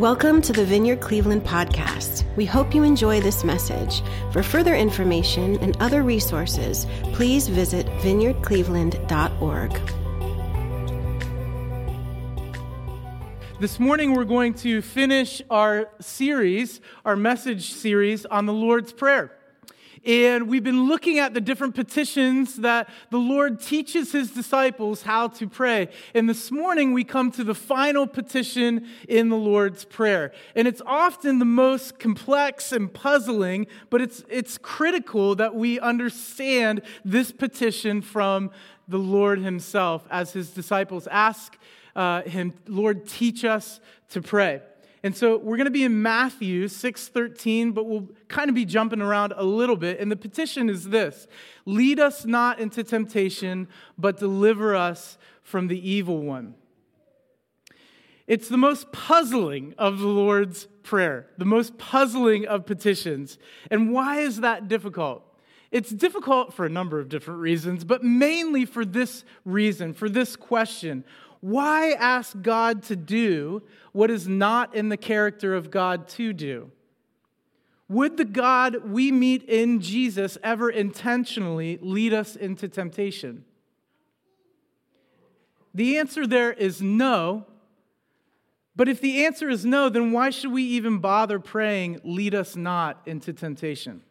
Welcome 0.00 0.40
to 0.42 0.54
the 0.54 0.64
Vineyard 0.64 1.02
Cleveland 1.02 1.44
podcast. 1.44 2.24
We 2.34 2.46
hope 2.46 2.74
you 2.74 2.84
enjoy 2.84 3.20
this 3.20 3.44
message. 3.44 4.00
For 4.32 4.42
further 4.42 4.74
information 4.74 5.58
and 5.58 5.76
other 5.76 6.02
resources, 6.02 6.86
please 7.12 7.48
visit 7.48 7.84
vineyardcleveland.org. 7.98 9.78
This 13.60 13.78
morning, 13.78 14.14
we're 14.14 14.24
going 14.24 14.54
to 14.54 14.80
finish 14.80 15.42
our 15.50 15.90
series, 16.00 16.80
our 17.04 17.14
message 17.14 17.70
series 17.70 18.24
on 18.24 18.46
the 18.46 18.54
Lord's 18.54 18.94
Prayer. 18.94 19.36
And 20.04 20.48
we've 20.48 20.64
been 20.64 20.88
looking 20.88 21.18
at 21.18 21.34
the 21.34 21.40
different 21.42 21.74
petitions 21.74 22.56
that 22.56 22.88
the 23.10 23.18
Lord 23.18 23.60
teaches 23.60 24.12
his 24.12 24.30
disciples 24.30 25.02
how 25.02 25.28
to 25.28 25.46
pray. 25.46 25.88
And 26.14 26.26
this 26.26 26.50
morning 26.50 26.94
we 26.94 27.04
come 27.04 27.30
to 27.32 27.44
the 27.44 27.54
final 27.54 28.06
petition 28.06 28.86
in 29.08 29.28
the 29.28 29.36
Lord's 29.36 29.84
Prayer. 29.84 30.32
And 30.54 30.66
it's 30.66 30.80
often 30.86 31.38
the 31.38 31.44
most 31.44 31.98
complex 31.98 32.72
and 32.72 32.92
puzzling, 32.92 33.66
but 33.90 34.00
it's, 34.00 34.24
it's 34.30 34.56
critical 34.56 35.34
that 35.34 35.54
we 35.54 35.78
understand 35.78 36.80
this 37.04 37.30
petition 37.30 38.00
from 38.00 38.50
the 38.88 38.98
Lord 38.98 39.40
himself 39.40 40.06
as 40.10 40.32
his 40.32 40.50
disciples 40.50 41.06
ask 41.08 41.58
uh, 41.94 42.22
him, 42.22 42.54
Lord, 42.66 43.06
teach 43.06 43.44
us 43.44 43.80
to 44.10 44.22
pray. 44.22 44.62
And 45.02 45.16
so 45.16 45.38
we're 45.38 45.56
going 45.56 45.64
to 45.64 45.70
be 45.70 45.84
in 45.84 46.02
Matthew 46.02 46.66
6:13, 46.66 47.72
but 47.72 47.84
we'll 47.84 48.08
kind 48.28 48.48
of 48.48 48.54
be 48.54 48.64
jumping 48.64 49.00
around 49.00 49.32
a 49.36 49.44
little 49.44 49.76
bit. 49.76 49.98
And 49.98 50.12
the 50.12 50.16
petition 50.16 50.68
is 50.68 50.90
this: 50.90 51.26
Lead 51.64 51.98
us 51.98 52.26
not 52.26 52.60
into 52.60 52.84
temptation, 52.84 53.68
but 53.96 54.18
deliver 54.18 54.76
us 54.76 55.16
from 55.42 55.68
the 55.68 55.88
evil 55.90 56.18
one. 56.18 56.54
It's 58.26 58.48
the 58.48 58.58
most 58.58 58.92
puzzling 58.92 59.74
of 59.76 59.98
the 59.98 60.06
Lord's 60.06 60.66
prayer, 60.82 61.26
the 61.36 61.44
most 61.44 61.78
puzzling 61.78 62.46
of 62.46 62.64
petitions. 62.64 63.38
And 63.70 63.92
why 63.92 64.20
is 64.20 64.40
that 64.40 64.68
difficult? 64.68 65.24
It's 65.70 65.90
difficult 65.90 66.52
for 66.52 66.66
a 66.66 66.68
number 66.68 66.98
of 66.98 67.08
different 67.08 67.40
reasons, 67.40 67.84
but 67.84 68.04
mainly 68.04 68.64
for 68.66 68.84
this 68.84 69.24
reason, 69.44 69.94
for 69.94 70.08
this 70.08 70.36
question 70.36 71.04
why 71.40 71.92
ask 71.92 72.40
God 72.40 72.82
to 72.84 72.96
do 72.96 73.62
what 73.92 74.10
is 74.10 74.28
not 74.28 74.74
in 74.74 74.88
the 74.88 74.96
character 74.96 75.54
of 75.54 75.70
God 75.70 76.08
to 76.10 76.32
do? 76.32 76.70
Would 77.88 78.18
the 78.18 78.24
God 78.24 78.90
we 78.90 79.10
meet 79.10 79.42
in 79.44 79.80
Jesus 79.80 80.38
ever 80.44 80.70
intentionally 80.70 81.78
lead 81.82 82.12
us 82.12 82.36
into 82.36 82.68
temptation? 82.68 83.44
The 85.74 85.98
answer 85.98 86.26
there 86.26 86.52
is 86.52 86.80
no. 86.80 87.46
But 88.76 88.88
if 88.88 89.00
the 89.00 89.24
answer 89.26 89.48
is 89.48 89.64
no, 89.64 89.88
then 89.88 90.12
why 90.12 90.30
should 90.30 90.52
we 90.52 90.62
even 90.62 90.98
bother 90.98 91.40
praying, 91.40 92.00
lead 92.04 92.34
us 92.34 92.54
not 92.54 93.02
into 93.06 93.32
temptation? 93.32 94.02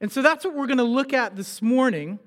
And 0.00 0.10
so 0.10 0.22
that's 0.22 0.44
what 0.44 0.54
we're 0.54 0.66
going 0.66 0.78
to 0.78 0.84
look 0.84 1.12
at 1.12 1.36
this 1.36 1.60
morning. 1.60 2.18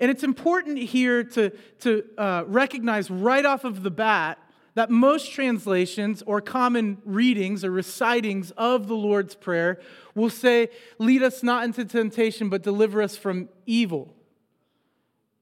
And 0.00 0.10
it's 0.10 0.22
important 0.22 0.78
here 0.78 1.24
to, 1.24 1.50
to 1.80 2.04
uh, 2.16 2.44
recognize 2.46 3.10
right 3.10 3.44
off 3.44 3.64
of 3.64 3.82
the 3.82 3.90
bat 3.90 4.38
that 4.74 4.90
most 4.90 5.32
translations 5.32 6.22
or 6.24 6.40
common 6.40 6.98
readings 7.04 7.64
or 7.64 7.70
recitings 7.72 8.52
of 8.52 8.86
the 8.86 8.94
Lord's 8.94 9.34
Prayer 9.34 9.80
will 10.14 10.30
say, 10.30 10.68
Lead 10.98 11.22
us 11.22 11.42
not 11.42 11.64
into 11.64 11.84
temptation, 11.84 12.48
but 12.48 12.62
deliver 12.62 13.02
us 13.02 13.16
from 13.16 13.48
evil. 13.66 14.14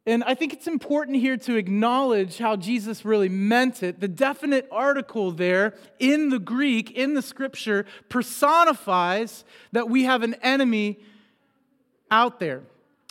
And 0.07 0.23
I 0.25 0.35
think 0.35 0.53
it's 0.53 0.69
important 0.69 1.19
here 1.19 1.37
to 1.37 1.57
acknowledge 1.57 2.39
how 2.39 2.57
Jesus 2.57 3.05
really 3.05 3.29
meant 3.29 3.83
it. 3.83 4.01
The 4.01 4.09
definite 4.09 4.69
article 4.71 5.33
there 5.33 5.75
in 5.99 6.31
the 6.31 6.39
Greek, 6.39 6.93
in 6.93 7.15
the 7.15 7.23
scripture, 7.23 7.85
personifies 8.09 9.45
that 9.73 9.91
we 9.91 10.05
have 10.05 10.23
an 10.23 10.35
enemy 10.43 11.01
out 12.11 12.39
there 12.39 12.63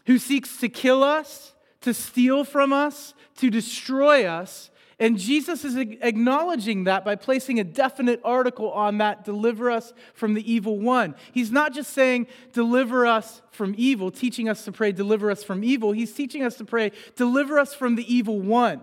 who 0.06 0.18
seeks 0.18 0.58
to 0.58 0.70
kill 0.70 1.04
us, 1.04 1.54
to 1.82 1.94
steal 1.94 2.44
from 2.44 2.74
us, 2.74 3.14
to 3.38 3.50
destroy 3.50 4.26
us. 4.26 4.70
And 4.98 5.20
Jesus 5.20 5.66
is 5.66 5.76
acknowledging 5.76 6.86
that 6.86 7.04
by 7.04 7.16
placing 7.16 7.60
a 7.60 7.66
definite 7.66 8.22
article 8.24 8.72
on 8.72 9.00
that 9.00 9.26
deliver 9.26 9.70
us 9.70 9.94
from 10.14 10.36
the 10.36 10.52
evil 10.52 10.80
one. 10.80 11.16
He's 11.34 11.52
not 11.52 11.74
just 11.74 11.92
saying, 11.92 12.28
deliver 12.54 13.06
us 13.06 13.42
from 13.52 13.76
evil, 13.78 14.10
teaching 14.10 14.48
us 14.48 14.64
to 14.66 14.72
pray, 14.72 14.94
deliver 14.94 15.30
us 15.30 15.44
from 15.44 15.66
evil. 15.66 15.92
He's 15.92 16.14
teaching 16.14 16.44
us 16.44 16.56
to 16.58 16.66
pray, 16.66 16.94
deliver 17.18 17.60
us 17.60 17.74
from 17.74 17.96
the 17.96 18.14
evil 18.14 18.40
one. 18.40 18.82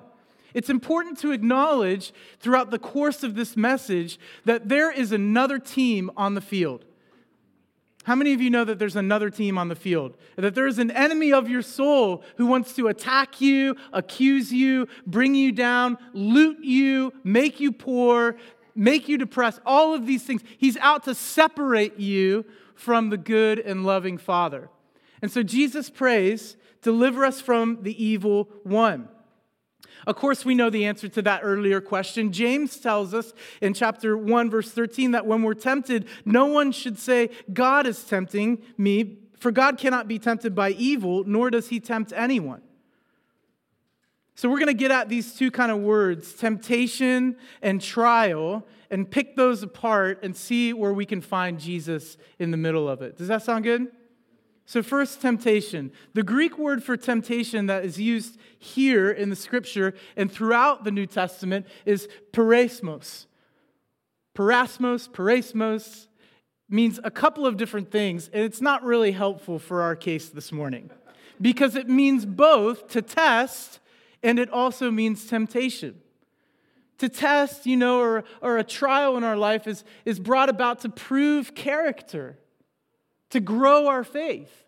It's 0.52 0.68
important 0.68 1.18
to 1.20 1.32
acknowledge 1.32 2.12
throughout 2.40 2.70
the 2.70 2.78
course 2.78 3.22
of 3.22 3.34
this 3.34 3.56
message 3.56 4.18
that 4.44 4.68
there 4.68 4.90
is 4.90 5.12
another 5.12 5.58
team 5.58 6.10
on 6.14 6.34
the 6.34 6.42
field. 6.42 6.84
How 8.04 8.16
many 8.16 8.32
of 8.32 8.40
you 8.40 8.50
know 8.50 8.64
that 8.64 8.78
there's 8.78 8.96
another 8.96 9.30
team 9.30 9.56
on 9.56 9.68
the 9.68 9.76
field? 9.76 10.16
That 10.36 10.54
there's 10.54 10.78
an 10.78 10.90
enemy 10.90 11.32
of 11.32 11.48
your 11.48 11.62
soul 11.62 12.24
who 12.36 12.46
wants 12.46 12.74
to 12.74 12.88
attack 12.88 13.40
you, 13.40 13.76
accuse 13.92 14.52
you, 14.52 14.88
bring 15.06 15.34
you 15.34 15.52
down, 15.52 15.98
loot 16.12 16.58
you, 16.64 17.12
make 17.22 17.60
you 17.60 17.70
poor, 17.70 18.36
make 18.74 19.08
you 19.08 19.18
depressed, 19.18 19.60
all 19.64 19.94
of 19.94 20.06
these 20.06 20.24
things. 20.24 20.42
He's 20.58 20.76
out 20.78 21.04
to 21.04 21.14
separate 21.14 21.98
you 21.98 22.44
from 22.74 23.10
the 23.10 23.16
good 23.16 23.60
and 23.60 23.86
loving 23.86 24.18
Father. 24.18 24.68
And 25.20 25.30
so 25.30 25.44
Jesus 25.44 25.88
prays, 25.88 26.56
deliver 26.80 27.24
us 27.24 27.40
from 27.40 27.82
the 27.82 28.04
evil 28.04 28.48
one. 28.64 29.08
Of 30.06 30.16
course, 30.16 30.44
we 30.44 30.54
know 30.54 30.70
the 30.70 30.86
answer 30.86 31.08
to 31.08 31.22
that 31.22 31.40
earlier 31.42 31.80
question. 31.80 32.32
James 32.32 32.76
tells 32.78 33.14
us 33.14 33.32
in 33.60 33.74
chapter 33.74 34.16
1, 34.16 34.50
verse 34.50 34.70
13, 34.70 35.12
that 35.12 35.26
when 35.26 35.42
we're 35.42 35.54
tempted, 35.54 36.06
no 36.24 36.46
one 36.46 36.72
should 36.72 36.98
say, 36.98 37.30
God 37.52 37.86
is 37.86 38.02
tempting 38.04 38.62
me, 38.76 39.18
for 39.38 39.52
God 39.52 39.78
cannot 39.78 40.08
be 40.08 40.18
tempted 40.18 40.54
by 40.54 40.70
evil, 40.70 41.24
nor 41.24 41.50
does 41.50 41.68
he 41.68 41.80
tempt 41.80 42.12
anyone. 42.14 42.62
So 44.34 44.48
we're 44.48 44.58
going 44.58 44.68
to 44.68 44.74
get 44.74 44.90
at 44.90 45.08
these 45.08 45.34
two 45.34 45.50
kind 45.50 45.70
of 45.70 45.78
words, 45.78 46.32
temptation 46.32 47.36
and 47.60 47.80
trial, 47.80 48.66
and 48.90 49.08
pick 49.08 49.36
those 49.36 49.62
apart 49.62 50.20
and 50.22 50.34
see 50.36 50.72
where 50.72 50.92
we 50.92 51.06
can 51.06 51.20
find 51.20 51.60
Jesus 51.60 52.16
in 52.38 52.50
the 52.50 52.56
middle 52.56 52.88
of 52.88 53.02
it. 53.02 53.16
Does 53.16 53.28
that 53.28 53.42
sound 53.42 53.64
good? 53.64 53.88
So, 54.72 54.82
first, 54.82 55.20
temptation. 55.20 55.92
The 56.14 56.22
Greek 56.22 56.56
word 56.56 56.82
for 56.82 56.96
temptation 56.96 57.66
that 57.66 57.84
is 57.84 58.00
used 58.00 58.38
here 58.58 59.10
in 59.10 59.28
the 59.28 59.36
scripture 59.36 59.92
and 60.16 60.32
throughout 60.32 60.84
the 60.84 60.90
New 60.90 61.04
Testament 61.04 61.66
is 61.84 62.08
peirasmos. 62.32 63.26
Peirasmos, 64.34 65.10
peirasmos 65.10 66.06
means 66.70 66.98
a 67.04 67.10
couple 67.10 67.44
of 67.44 67.58
different 67.58 67.90
things, 67.90 68.30
and 68.32 68.44
it's 68.44 68.62
not 68.62 68.82
really 68.82 69.12
helpful 69.12 69.58
for 69.58 69.82
our 69.82 69.94
case 69.94 70.30
this 70.30 70.50
morning 70.50 70.88
because 71.38 71.76
it 71.76 71.90
means 71.90 72.24
both 72.24 72.88
to 72.92 73.02
test 73.02 73.78
and 74.22 74.38
it 74.38 74.48
also 74.48 74.90
means 74.90 75.26
temptation. 75.26 76.00
To 76.96 77.10
test, 77.10 77.66
you 77.66 77.76
know, 77.76 78.00
or, 78.00 78.24
or 78.40 78.56
a 78.56 78.64
trial 78.64 79.18
in 79.18 79.22
our 79.22 79.36
life 79.36 79.66
is, 79.66 79.84
is 80.06 80.18
brought 80.18 80.48
about 80.48 80.80
to 80.80 80.88
prove 80.88 81.54
character 81.54 82.38
to 83.32 83.40
grow 83.40 83.88
our 83.88 84.04
faith. 84.04 84.64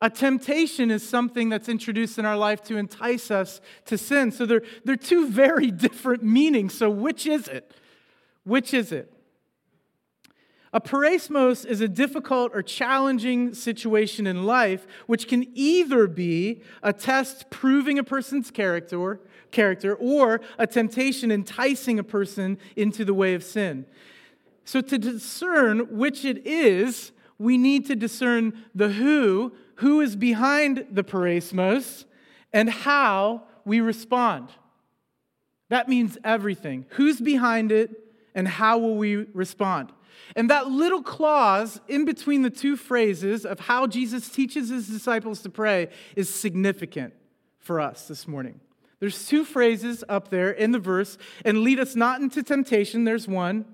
A 0.00 0.10
temptation 0.10 0.90
is 0.90 1.08
something 1.08 1.48
that's 1.48 1.68
introduced 1.68 2.18
in 2.18 2.26
our 2.26 2.36
life 2.36 2.64
to 2.64 2.76
entice 2.76 3.30
us 3.30 3.60
to 3.84 3.96
sin. 3.96 4.32
So 4.32 4.46
they're, 4.46 4.62
they're 4.84 4.96
two 4.96 5.28
very 5.30 5.70
different 5.70 6.22
meanings. 6.22 6.74
So 6.74 6.90
which 6.90 7.26
is 7.26 7.46
it? 7.48 7.72
Which 8.44 8.74
is 8.74 8.92
it? 8.92 9.12
A 10.72 10.80
peirasmos 10.80 11.66
is 11.66 11.82
a 11.82 11.88
difficult 11.88 12.52
or 12.54 12.62
challenging 12.62 13.52
situation 13.52 14.26
in 14.26 14.44
life, 14.44 14.86
which 15.06 15.28
can 15.28 15.46
either 15.54 16.06
be 16.06 16.62
a 16.82 16.94
test 16.94 17.50
proving 17.50 17.98
a 17.98 18.04
person's 18.04 18.50
character, 18.50 19.20
character 19.50 19.94
or 19.94 20.40
a 20.56 20.66
temptation 20.66 21.30
enticing 21.30 21.98
a 21.98 22.04
person 22.04 22.56
into 22.74 23.04
the 23.04 23.12
way 23.12 23.34
of 23.34 23.44
sin. 23.44 23.84
So, 24.64 24.80
to 24.80 24.96
discern 24.96 25.98
which 25.98 26.24
it 26.24 26.46
is, 26.46 27.12
we 27.42 27.58
need 27.58 27.86
to 27.86 27.96
discern 27.96 28.52
the 28.74 28.88
who, 28.88 29.52
who 29.76 30.00
is 30.00 30.14
behind 30.14 30.86
the 30.90 31.02
peirasmos, 31.02 32.04
and 32.52 32.70
how 32.70 33.42
we 33.64 33.80
respond. 33.80 34.48
That 35.68 35.88
means 35.88 36.18
everything. 36.22 36.86
Who's 36.90 37.20
behind 37.20 37.72
it, 37.72 37.90
and 38.34 38.46
how 38.46 38.78
will 38.78 38.96
we 38.96 39.16
respond? 39.34 39.90
And 40.36 40.50
that 40.50 40.68
little 40.68 41.02
clause 41.02 41.80
in 41.88 42.04
between 42.04 42.42
the 42.42 42.50
two 42.50 42.76
phrases 42.76 43.44
of 43.44 43.60
how 43.60 43.86
Jesus 43.86 44.28
teaches 44.28 44.68
his 44.68 44.86
disciples 44.86 45.42
to 45.42 45.50
pray 45.50 45.88
is 46.14 46.32
significant 46.32 47.14
for 47.58 47.80
us 47.80 48.06
this 48.06 48.28
morning. 48.28 48.60
There's 49.00 49.26
two 49.26 49.44
phrases 49.44 50.04
up 50.08 50.28
there 50.28 50.52
in 50.52 50.70
the 50.70 50.78
verse, 50.78 51.18
and 51.44 51.62
lead 51.62 51.80
us 51.80 51.96
not 51.96 52.20
into 52.20 52.42
temptation, 52.42 53.04
there's 53.04 53.26
one. 53.26 53.64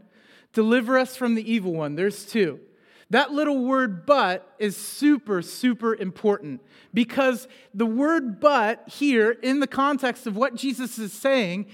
Deliver 0.54 0.96
us 0.98 1.16
from 1.16 1.34
the 1.34 1.52
evil 1.52 1.74
one, 1.74 1.96
there's 1.96 2.24
two. 2.24 2.60
That 3.10 3.32
little 3.32 3.64
word 3.64 4.04
but 4.04 4.54
is 4.58 4.76
super, 4.76 5.40
super 5.40 5.94
important 5.94 6.60
because 6.92 7.48
the 7.72 7.86
word 7.86 8.38
but 8.38 8.86
here, 8.88 9.30
in 9.30 9.60
the 9.60 9.66
context 9.66 10.26
of 10.26 10.36
what 10.36 10.54
Jesus 10.54 10.98
is 10.98 11.12
saying, 11.12 11.66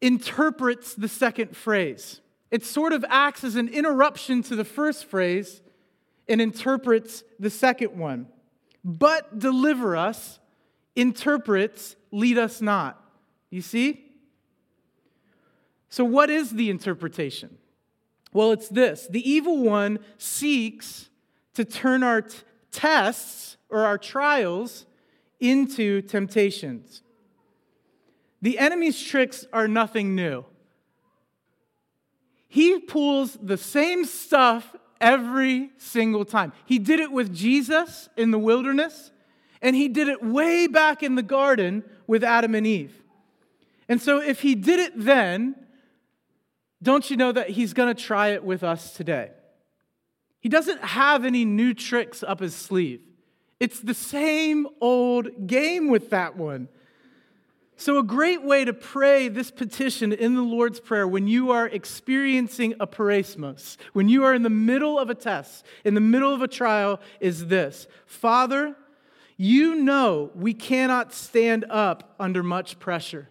interprets 0.00 0.94
the 0.94 1.08
second 1.08 1.56
phrase. 1.56 2.20
It 2.50 2.64
sort 2.64 2.92
of 2.92 3.04
acts 3.08 3.44
as 3.44 3.56
an 3.56 3.68
interruption 3.68 4.42
to 4.44 4.56
the 4.56 4.64
first 4.64 5.04
phrase 5.06 5.60
and 6.28 6.40
interprets 6.40 7.24
the 7.38 7.50
second 7.50 7.98
one. 7.98 8.28
But 8.84 9.38
deliver 9.38 9.96
us 9.96 10.38
interprets 10.96 11.96
lead 12.10 12.38
us 12.38 12.60
not. 12.60 13.02
You 13.50 13.62
see? 13.62 14.04
So, 15.88 16.04
what 16.04 16.30
is 16.30 16.50
the 16.50 16.70
interpretation? 16.70 17.58
Well, 18.34 18.52
it's 18.52 18.68
this 18.68 19.06
the 19.06 19.28
evil 19.28 19.62
one 19.62 20.00
seeks 20.18 21.08
to 21.54 21.64
turn 21.64 22.02
our 22.02 22.20
t- 22.20 22.36
tests 22.70 23.56
or 23.70 23.86
our 23.86 23.96
trials 23.96 24.84
into 25.40 26.02
temptations. 26.02 27.02
The 28.42 28.58
enemy's 28.58 29.00
tricks 29.00 29.46
are 29.52 29.68
nothing 29.68 30.14
new. 30.14 30.44
He 32.48 32.78
pulls 32.80 33.38
the 33.40 33.56
same 33.56 34.04
stuff 34.04 34.76
every 35.00 35.70
single 35.78 36.24
time. 36.24 36.52
He 36.66 36.78
did 36.78 37.00
it 37.00 37.10
with 37.10 37.34
Jesus 37.34 38.08
in 38.16 38.32
the 38.32 38.38
wilderness, 38.38 39.12
and 39.62 39.74
he 39.74 39.88
did 39.88 40.08
it 40.08 40.22
way 40.22 40.66
back 40.66 41.02
in 41.02 41.14
the 41.14 41.22
garden 41.22 41.84
with 42.06 42.22
Adam 42.22 42.54
and 42.54 42.66
Eve. 42.66 43.02
And 43.88 44.00
so, 44.00 44.20
if 44.20 44.40
he 44.40 44.54
did 44.54 44.80
it 44.80 44.92
then, 44.96 45.54
don't 46.84 47.10
you 47.10 47.16
know 47.16 47.32
that 47.32 47.50
he's 47.50 47.72
going 47.72 47.94
to 47.94 48.00
try 48.00 48.28
it 48.28 48.44
with 48.44 48.62
us 48.62 48.94
today? 48.94 49.30
He 50.40 50.48
doesn't 50.48 50.84
have 50.84 51.24
any 51.24 51.44
new 51.44 51.72
tricks 51.72 52.22
up 52.22 52.40
his 52.40 52.54
sleeve. 52.54 53.00
It's 53.58 53.80
the 53.80 53.94
same 53.94 54.66
old 54.80 55.46
game 55.46 55.88
with 55.88 56.10
that 56.10 56.36
one. 56.36 56.68
So, 57.76 57.98
a 57.98 58.04
great 58.04 58.42
way 58.42 58.64
to 58.64 58.72
pray 58.72 59.28
this 59.28 59.50
petition 59.50 60.12
in 60.12 60.34
the 60.34 60.42
Lord's 60.42 60.78
Prayer 60.78 61.08
when 61.08 61.26
you 61.26 61.50
are 61.50 61.66
experiencing 61.66 62.74
a 62.78 62.86
peirasmos, 62.86 63.78
when 63.94 64.08
you 64.08 64.22
are 64.24 64.34
in 64.34 64.42
the 64.42 64.50
middle 64.50 64.98
of 64.98 65.10
a 65.10 65.14
test, 65.14 65.64
in 65.84 65.94
the 65.94 66.00
middle 66.00 66.32
of 66.32 66.40
a 66.40 66.46
trial, 66.46 67.00
is 67.18 67.46
this 67.46 67.88
Father, 68.06 68.76
you 69.36 69.74
know 69.74 70.30
we 70.34 70.54
cannot 70.54 71.12
stand 71.12 71.64
up 71.68 72.14
under 72.20 72.42
much 72.42 72.78
pressure. 72.78 73.28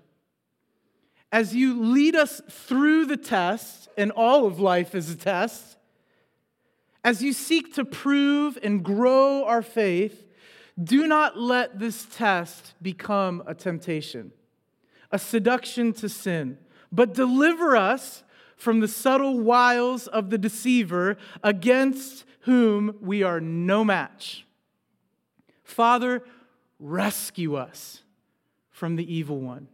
As 1.33 1.55
you 1.55 1.81
lead 1.81 2.15
us 2.15 2.43
through 2.47 3.07
the 3.07 3.17
test, 3.17 3.89
and 3.97 4.11
all 4.11 4.45
of 4.45 4.59
life 4.59 4.93
is 4.93 5.09
a 5.09 5.15
test, 5.15 5.77
as 7.03 7.23
you 7.23 7.33
seek 7.33 7.73
to 7.73 7.83
prove 7.83 8.55
and 8.61 8.83
grow 8.83 9.43
our 9.43 9.63
faith, 9.63 10.27
do 10.81 11.07
not 11.07 11.35
let 11.35 11.79
this 11.79 12.05
test 12.05 12.75
become 12.83 13.41
a 13.47 13.55
temptation, 13.55 14.31
a 15.11 15.17
seduction 15.17 15.91
to 15.93 16.07
sin, 16.07 16.59
but 16.91 17.15
deliver 17.15 17.75
us 17.75 18.23
from 18.55 18.79
the 18.79 18.87
subtle 18.87 19.39
wiles 19.39 20.05
of 20.05 20.29
the 20.29 20.37
deceiver 20.37 21.17
against 21.43 22.25
whom 22.41 22.95
we 23.01 23.23
are 23.23 23.41
no 23.41 23.83
match. 23.83 24.45
Father, 25.63 26.23
rescue 26.79 27.55
us 27.55 28.03
from 28.69 28.97
the 28.97 29.13
evil 29.13 29.39
one. 29.39 29.67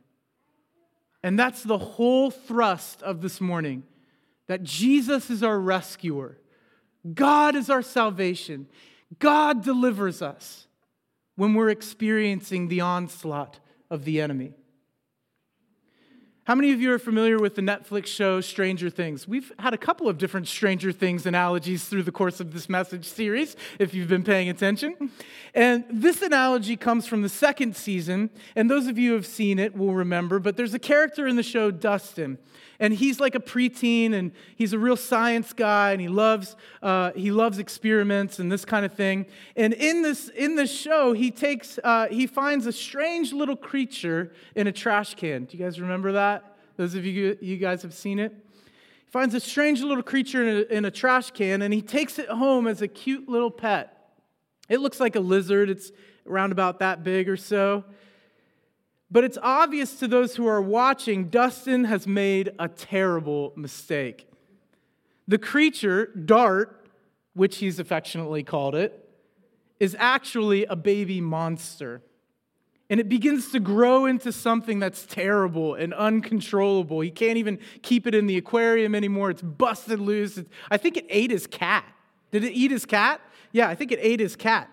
And 1.23 1.37
that's 1.37 1.63
the 1.63 1.77
whole 1.77 2.31
thrust 2.31 3.01
of 3.03 3.21
this 3.21 3.41
morning 3.41 3.83
that 4.47 4.63
Jesus 4.63 5.29
is 5.29 5.43
our 5.43 5.59
rescuer. 5.59 6.37
God 7.13 7.55
is 7.55 7.69
our 7.69 7.81
salvation. 7.81 8.67
God 9.19 9.63
delivers 9.63 10.21
us 10.21 10.67
when 11.35 11.53
we're 11.53 11.69
experiencing 11.69 12.67
the 12.67 12.81
onslaught 12.81 13.59
of 13.89 14.05
the 14.05 14.21
enemy. 14.21 14.53
How 16.49 16.55
many 16.55 16.73
of 16.73 16.81
you 16.81 16.91
are 16.91 16.97
familiar 16.97 17.37
with 17.37 17.53
the 17.53 17.61
Netflix 17.61 18.07
show 18.07 18.41
Stranger 18.41 18.89
Things? 18.89 19.27
We've 19.27 19.51
had 19.59 19.75
a 19.75 19.77
couple 19.77 20.09
of 20.09 20.17
different 20.17 20.47
Stranger 20.47 20.91
Things 20.91 21.27
analogies 21.27 21.85
through 21.85 22.01
the 22.01 22.11
course 22.11 22.39
of 22.39 22.53
this 22.53 22.67
message 22.67 23.05
series, 23.05 23.55
if 23.77 23.93
you've 23.93 24.07
been 24.07 24.23
paying 24.23 24.49
attention. 24.49 25.11
And 25.53 25.85
this 25.91 26.23
analogy 26.23 26.75
comes 26.75 27.05
from 27.05 27.21
the 27.21 27.29
second 27.29 27.75
season, 27.75 28.31
and 28.55 28.67
those 28.67 28.87
of 28.87 28.97
you 28.97 29.11
who 29.11 29.15
have 29.17 29.27
seen 29.27 29.59
it 29.59 29.77
will 29.77 29.93
remember, 29.93 30.39
but 30.39 30.57
there's 30.57 30.73
a 30.73 30.79
character 30.79 31.27
in 31.27 31.35
the 31.35 31.43
show, 31.43 31.69
Dustin 31.69 32.39
and 32.79 32.93
he's 32.93 33.19
like 33.19 33.35
a 33.35 33.39
preteen, 33.39 34.13
and 34.13 34.31
he's 34.55 34.73
a 34.73 34.79
real 34.79 34.95
science 34.95 35.51
guy, 35.53 35.91
and 35.91 36.01
he 36.01 36.07
loves 36.07 36.55
uh, 36.81 37.11
he 37.13 37.31
loves 37.31 37.59
experiments 37.59 38.39
and 38.39 38.51
this 38.51 38.63
kind 38.63 38.85
of 38.85 38.93
thing. 38.93 39.25
And 39.55 39.73
in 39.73 40.01
this 40.01 40.29
in 40.29 40.55
this 40.55 40.71
show, 40.71 41.13
he 41.13 41.29
takes 41.29 41.77
uh, 41.83 42.07
he 42.09 42.25
finds 42.25 42.65
a 42.65 42.71
strange 42.71 43.33
little 43.33 43.57
creature 43.57 44.31
in 44.55 44.67
a 44.67 44.71
trash 44.71 45.15
can. 45.15 45.45
Do 45.45 45.57
you 45.57 45.63
guys 45.63 45.79
remember 45.79 46.13
that? 46.13 46.38
Those 46.79 46.95
of 46.95 47.05
you 47.05 47.37
you 47.41 47.57
guys 47.57 47.81
have 47.81 47.93
seen 47.93 48.19
it. 48.19 48.31
He 48.31 49.11
finds 49.11 49.35
a 49.35 49.41
strange 49.41 49.81
little 49.81 50.01
creature 50.01 50.47
in 50.47 50.55
a, 50.55 50.77
in 50.77 50.85
a 50.85 50.91
trash 50.91 51.29
can, 51.31 51.61
and 51.61 51.73
he 51.73 51.81
takes 51.81 52.17
it 52.17 52.29
home 52.29 52.67
as 52.67 52.81
a 52.81 52.87
cute 52.87 53.27
little 53.27 53.51
pet. 53.51 54.13
It 54.69 54.79
looks 54.79 54.97
like 54.97 55.17
a 55.17 55.19
lizard. 55.19 55.69
It's 55.69 55.91
around 56.25 56.53
about 56.53 56.79
that 56.79 57.03
big 57.03 57.27
or 57.27 57.35
so. 57.35 57.83
But 59.11 59.25
it's 59.25 59.37
obvious 59.43 59.99
to 59.99 60.07
those 60.07 60.37
who 60.37 60.47
are 60.47 60.61
watching, 60.61 61.25
Dustin 61.25 61.83
has 61.83 62.07
made 62.07 62.53
a 62.57 62.69
terrible 62.69 63.51
mistake. 63.57 64.29
The 65.27 65.37
creature, 65.37 66.05
Dart, 66.05 66.87
which 67.33 67.57
he's 67.57 67.79
affectionately 67.79 68.43
called 68.43 68.75
it, 68.75 69.05
is 69.81 69.97
actually 69.99 70.63
a 70.63 70.77
baby 70.77 71.19
monster. 71.19 72.03
And 72.89 72.99
it 72.99 73.07
begins 73.07 73.51
to 73.51 73.59
grow 73.59 74.05
into 74.05 74.31
something 74.31 74.79
that's 74.79 75.05
terrible 75.05 75.75
and 75.75 75.93
uncontrollable. 75.93 77.01
He 77.01 77.11
can't 77.11 77.37
even 77.37 77.59
keep 77.83 78.07
it 78.07 78.15
in 78.15 78.25
the 78.25 78.37
aquarium 78.37 78.95
anymore. 78.95 79.29
It's 79.29 79.43
busted 79.43 79.99
loose. 79.99 80.37
It's, 80.37 80.49
I 80.71 80.77
think 80.77 80.97
it 80.97 81.05
ate 81.09 81.29
his 81.29 81.45
cat. 81.45 81.85
Did 82.31 82.43
it 82.43 82.51
eat 82.51 82.71
his 82.71 82.85
cat? 82.85 83.21
Yeah, 83.51 83.67
I 83.67 83.75
think 83.75 83.91
it 83.91 83.99
ate 84.01 84.19
his 84.19 84.35
cat. 84.35 84.69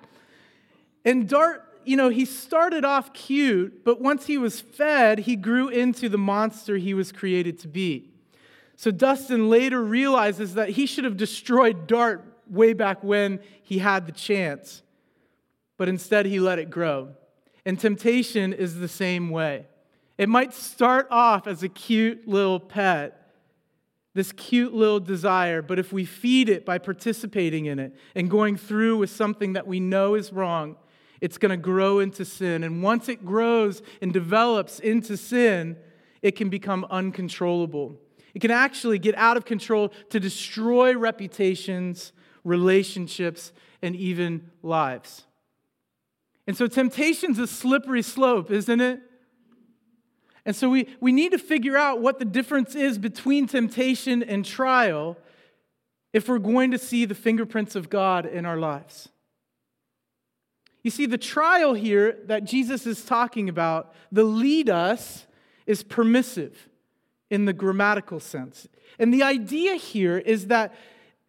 And 1.04 1.28
Dart 1.28 1.66
you 1.86 1.96
know, 1.96 2.08
he 2.08 2.24
started 2.24 2.84
off 2.84 3.12
cute, 3.12 3.84
but 3.84 4.00
once 4.00 4.26
he 4.26 4.36
was 4.36 4.60
fed, 4.60 5.20
he 5.20 5.36
grew 5.36 5.68
into 5.68 6.08
the 6.08 6.18
monster 6.18 6.76
he 6.76 6.94
was 6.94 7.12
created 7.12 7.60
to 7.60 7.68
be. 7.68 8.10
So 8.74 8.90
Dustin 8.90 9.48
later 9.48 9.82
realizes 9.82 10.54
that 10.54 10.70
he 10.70 10.84
should 10.84 11.04
have 11.04 11.16
destroyed 11.16 11.86
Dart 11.86 12.24
way 12.50 12.72
back 12.72 13.04
when 13.04 13.38
he 13.62 13.78
had 13.78 14.06
the 14.06 14.12
chance, 14.12 14.82
but 15.76 15.88
instead 15.88 16.26
he 16.26 16.40
let 16.40 16.58
it 16.58 16.70
grow. 16.70 17.10
And 17.66 17.78
temptation 17.78 18.52
is 18.52 18.78
the 18.78 18.88
same 18.88 19.28
way. 19.28 19.66
It 20.16 20.28
might 20.28 20.54
start 20.54 21.08
off 21.10 21.46
as 21.48 21.64
a 21.64 21.68
cute 21.68 22.26
little 22.26 22.60
pet, 22.60 23.32
this 24.14 24.32
cute 24.32 24.72
little 24.72 25.00
desire, 25.00 25.60
but 25.60 25.78
if 25.78 25.92
we 25.92 26.04
feed 26.06 26.48
it 26.48 26.64
by 26.64 26.78
participating 26.78 27.66
in 27.66 27.78
it 27.78 27.94
and 28.14 28.30
going 28.30 28.56
through 28.56 28.96
with 28.96 29.10
something 29.10 29.54
that 29.54 29.66
we 29.66 29.80
know 29.80 30.14
is 30.14 30.32
wrong, 30.32 30.76
it's 31.20 31.38
going 31.38 31.50
to 31.50 31.56
grow 31.56 31.98
into 31.98 32.24
sin. 32.24 32.62
And 32.62 32.82
once 32.82 33.08
it 33.08 33.26
grows 33.26 33.82
and 34.00 34.12
develops 34.12 34.78
into 34.78 35.16
sin, 35.16 35.76
it 36.22 36.36
can 36.36 36.48
become 36.48 36.86
uncontrollable. 36.88 37.96
It 38.32 38.40
can 38.40 38.52
actually 38.52 38.98
get 38.98 39.16
out 39.16 39.36
of 39.36 39.44
control 39.44 39.92
to 40.10 40.20
destroy 40.20 40.96
reputations, 40.96 42.12
relationships, 42.44 43.52
and 43.82 43.96
even 43.96 44.50
lives. 44.62 45.25
And 46.46 46.56
so 46.56 46.66
temptation's 46.66 47.38
a 47.38 47.46
slippery 47.46 48.02
slope, 48.02 48.50
isn't 48.50 48.80
it? 48.80 49.00
And 50.44 50.54
so 50.54 50.70
we, 50.70 50.88
we 51.00 51.10
need 51.10 51.32
to 51.32 51.38
figure 51.38 51.76
out 51.76 52.00
what 52.00 52.20
the 52.20 52.24
difference 52.24 52.76
is 52.76 52.98
between 52.98 53.48
temptation 53.48 54.22
and 54.22 54.44
trial 54.44 55.16
if 56.12 56.28
we're 56.28 56.38
going 56.38 56.70
to 56.70 56.78
see 56.78 57.04
the 57.04 57.16
fingerprints 57.16 57.74
of 57.74 57.90
God 57.90 58.26
in 58.26 58.46
our 58.46 58.56
lives. 58.56 59.08
You 60.84 60.90
see, 60.92 61.06
the 61.06 61.18
trial 61.18 61.74
here 61.74 62.18
that 62.26 62.44
Jesus 62.44 62.86
is 62.86 63.04
talking 63.04 63.48
about, 63.48 63.92
the 64.12 64.22
lead 64.22 64.70
us, 64.70 65.26
is 65.66 65.82
permissive 65.82 66.68
in 67.28 67.44
the 67.44 67.52
grammatical 67.52 68.20
sense. 68.20 68.68
And 69.00 69.12
the 69.12 69.24
idea 69.24 69.74
here 69.74 70.16
is 70.16 70.46
that 70.46 70.72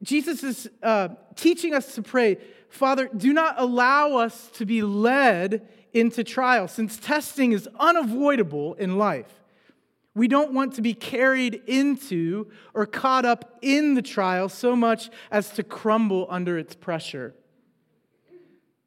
Jesus 0.03 0.43
is 0.43 0.69
uh, 0.83 1.09
teaching 1.35 1.73
us 1.73 1.95
to 1.95 2.03
pray, 2.03 2.37
Father, 2.69 3.09
do 3.15 3.33
not 3.33 3.55
allow 3.57 4.17
us 4.17 4.49
to 4.55 4.65
be 4.65 4.81
led 4.81 5.67
into 5.93 6.23
trial, 6.23 6.67
since 6.67 6.97
testing 6.97 7.53
is 7.53 7.67
unavoidable 7.79 8.73
in 8.75 8.97
life. 8.97 9.41
We 10.13 10.27
don't 10.27 10.51
want 10.51 10.73
to 10.75 10.81
be 10.81 10.93
carried 10.93 11.61
into 11.67 12.51
or 12.73 12.85
caught 12.85 13.23
up 13.23 13.59
in 13.61 13.93
the 13.93 14.01
trial 14.01 14.49
so 14.49 14.75
much 14.75 15.09
as 15.29 15.51
to 15.51 15.63
crumble 15.63 16.25
under 16.29 16.57
its 16.57 16.75
pressure. 16.75 17.35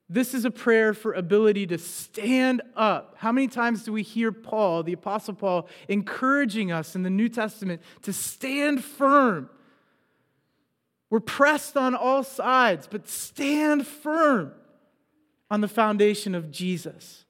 This 0.09 0.35
is 0.35 0.45
a 0.45 0.51
prayer 0.51 0.93
for 0.93 1.13
ability 1.13 1.69
to 1.69 1.79
stand 1.79 2.63
up. 2.75 3.15
How 3.19 3.31
many 3.31 3.47
times 3.47 3.85
do 3.85 3.93
we 3.93 4.03
hear 4.03 4.33
Paul, 4.33 4.83
the 4.83 4.93
Apostle 4.93 5.35
Paul, 5.35 5.69
encouraging 5.89 6.73
us 6.73 6.97
in 6.97 7.05
the 7.05 7.11
New 7.11 7.29
Testament 7.29 7.81
to 8.03 8.13
stand 8.13 8.83
firm? 8.83 9.49
We're 11.11 11.21
pressed 11.21 11.77
on 11.77 11.97
all 11.97 12.23
sides, 12.23 12.89
but 12.89 13.09
stand 13.09 13.87
firm 13.87 14.53
on 15.51 15.61
the 15.61 15.69
foundation 15.69 16.37
of 16.37 16.53
Jesus. 16.53 17.25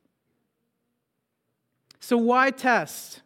So, 1.99 2.19
why 2.19 2.51
test? 2.51 3.23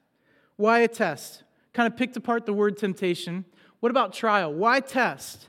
Why 0.57 0.81
a 0.81 0.89
test? 0.89 1.43
Kind 1.73 1.93
of 1.93 1.99
picked 1.99 2.17
apart 2.17 2.47
the 2.47 2.53
word 2.53 2.77
temptation. 2.77 3.45
What 3.81 3.91
about 3.91 4.13
trial? 4.13 4.53
Why 4.53 4.79
test? 4.81 5.49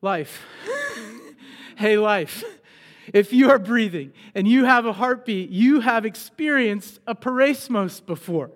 Life. 0.00 0.44
hey, 1.76 1.98
life. 1.98 2.44
If 3.12 3.32
you 3.32 3.50
are 3.50 3.58
breathing 3.58 4.12
and 4.34 4.46
you 4.46 4.64
have 4.64 4.86
a 4.86 4.92
heartbeat, 4.92 5.50
you 5.50 5.80
have 5.80 6.06
experienced 6.06 7.00
a 7.06 7.14
peirasmos 7.14 8.04
before. 8.04 8.52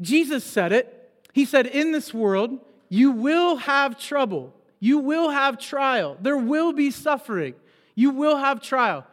Jesus 0.00 0.44
said 0.44 0.72
it. 0.72 1.12
He 1.32 1.44
said, 1.44 1.66
In 1.66 1.92
this 1.92 2.14
world, 2.14 2.60
you 2.88 3.10
will 3.10 3.56
have 3.56 3.98
trouble. 3.98 4.54
You 4.80 4.98
will 4.98 5.30
have 5.30 5.58
trial. 5.58 6.16
There 6.20 6.36
will 6.36 6.72
be 6.72 6.90
suffering. 6.90 7.54
You 7.94 8.10
will 8.10 8.36
have 8.36 8.60
trial. 8.60 9.06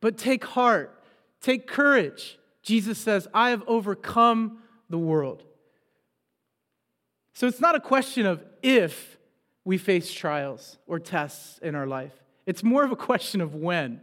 But 0.00 0.18
take 0.18 0.44
heart, 0.44 1.02
take 1.40 1.66
courage. 1.66 2.38
Jesus 2.62 2.98
says, 2.98 3.28
I 3.34 3.50
have 3.50 3.62
overcome 3.66 4.58
the 4.88 4.98
world. 4.98 5.42
So 7.34 7.46
it's 7.46 7.60
not 7.60 7.74
a 7.74 7.80
question 7.80 8.26
of 8.26 8.42
if 8.62 9.18
we 9.64 9.78
face 9.78 10.12
trials 10.12 10.78
or 10.86 10.98
tests 10.98 11.58
in 11.58 11.74
our 11.74 11.86
life, 11.86 12.12
it's 12.46 12.62
more 12.62 12.84
of 12.84 12.92
a 12.92 12.96
question 12.96 13.40
of 13.40 13.54
when. 13.54 14.00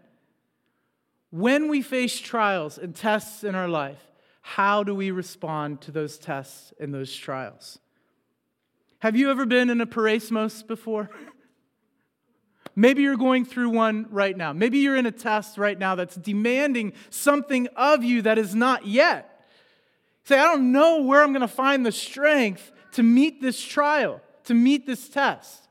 When 1.29 1.69
we 1.69 1.81
face 1.81 2.19
trials 2.19 2.77
and 2.77 2.95
tests 2.95 3.43
in 3.43 3.55
our 3.55 3.67
life, 3.67 4.01
how 4.41 4.83
do 4.83 4.93
we 4.93 5.11
respond 5.11 5.81
to 5.81 5.91
those 5.91 6.17
tests 6.17 6.73
and 6.79 6.93
those 6.93 7.15
trials? 7.15 7.79
Have 9.01 9.15
you 9.15 9.31
ever 9.31 9.47
been 9.47 9.71
in 9.71 9.81
a 9.81 9.87
peirasmos 9.87 10.65
before? 10.65 11.09
Maybe 12.75 13.01
you're 13.01 13.17
going 13.17 13.45
through 13.45 13.69
one 13.69 14.05
right 14.11 14.37
now. 14.37 14.53
Maybe 14.53 14.77
you're 14.77 14.95
in 14.95 15.07
a 15.07 15.11
test 15.11 15.57
right 15.57 15.77
now 15.77 15.95
that's 15.95 16.15
demanding 16.15 16.93
something 17.09 17.67
of 17.75 18.03
you 18.03 18.21
that 18.21 18.37
is 18.37 18.53
not 18.53 18.85
yet. 18.85 19.43
say, 20.23 20.37
I 20.37 20.43
don't 20.43 20.71
know 20.71 21.01
where 21.01 21.23
I'm 21.23 21.33
going 21.33 21.41
to 21.41 21.47
find 21.47 21.83
the 21.83 21.91
strength 21.91 22.71
to 22.91 23.01
meet 23.01 23.41
this 23.41 23.59
trial, 23.59 24.21
to 24.43 24.53
meet 24.53 24.85
this 24.85 25.09
test. 25.09 25.67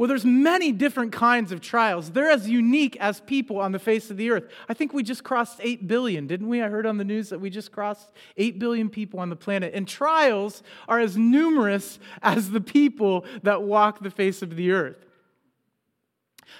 Well, 0.00 0.08
there's 0.08 0.24
many 0.24 0.72
different 0.72 1.12
kinds 1.12 1.52
of 1.52 1.60
trials. 1.60 2.12
They're 2.12 2.30
as 2.30 2.48
unique 2.48 2.96
as 3.00 3.20
people 3.20 3.58
on 3.58 3.72
the 3.72 3.78
face 3.78 4.10
of 4.10 4.16
the 4.16 4.30
earth. 4.30 4.50
I 4.66 4.72
think 4.72 4.94
we 4.94 5.02
just 5.02 5.22
crossed 5.24 5.60
8 5.62 5.86
billion, 5.86 6.26
didn't 6.26 6.48
we? 6.48 6.62
I 6.62 6.70
heard 6.70 6.86
on 6.86 6.96
the 6.96 7.04
news 7.04 7.28
that 7.28 7.38
we 7.38 7.50
just 7.50 7.70
crossed 7.70 8.10
8 8.38 8.58
billion 8.58 8.88
people 8.88 9.20
on 9.20 9.28
the 9.28 9.36
planet. 9.36 9.74
And 9.74 9.86
trials 9.86 10.62
are 10.88 10.98
as 10.98 11.18
numerous 11.18 11.98
as 12.22 12.50
the 12.50 12.62
people 12.62 13.26
that 13.42 13.62
walk 13.62 14.02
the 14.02 14.10
face 14.10 14.40
of 14.40 14.56
the 14.56 14.70
earth. 14.70 15.04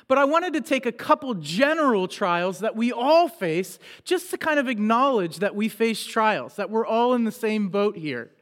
But 0.06 0.18
I 0.18 0.26
wanted 0.26 0.52
to 0.52 0.61
take 0.61 0.85
a 0.85 0.92
couple 0.92 1.32
general 1.32 2.09
trials 2.09 2.59
that 2.59 2.76
we 2.76 2.92
all 2.92 3.26
face 3.26 3.78
just 4.04 4.30
to 4.32 4.37
kind 4.37 4.61
of 4.61 4.68
acknowledge 4.68 5.38
that 5.38 5.54
we 5.54 5.70
face 5.70 6.04
trials, 6.04 6.56
that 6.56 6.68
we're 6.68 6.85
all 6.85 7.14
in 7.14 7.25
the 7.25 7.32
same 7.32 7.70
boat 7.70 7.97
here. 7.97 8.32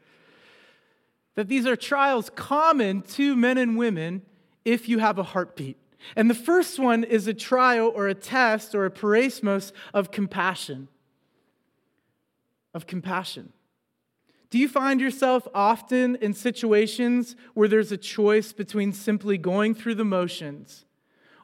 That 1.37 1.47
these 1.47 1.69
are 1.69 1.77
trials 1.77 2.33
common 2.35 3.03
to 3.03 3.37
men 3.37 3.59
and 3.59 3.79
women 3.79 4.23
if 4.69 4.89
you 4.89 4.99
have 4.99 5.19
a 5.19 5.23
heartbeat. 5.23 5.77
And 6.15 6.31
the 6.31 6.35
first 6.35 6.79
one 6.79 7.05
is 7.05 7.27
a 7.27 7.35
trial 7.35 7.93
or 7.95 8.09
a 8.09 8.15
test 8.15 8.75
or 8.75 8.85
a 8.85 8.91
peirasmos 8.91 9.73
of 9.93 10.11
compassion. 10.11 10.89
Of 12.73 12.87
compassion. 12.87 13.53
Do 14.51 14.59
you 14.59 14.69
find 14.69 15.01
yourself 15.01 15.47
often 15.55 16.17
in 16.17 16.33
situations 16.33 17.37
where 17.55 17.69
there's 17.69 17.93
a 17.93 17.97
choice 17.97 18.53
between 18.53 18.93
simply 18.93 19.37
going 19.37 19.75
through 19.75 19.97
the 19.97 20.05
motions 20.05 20.85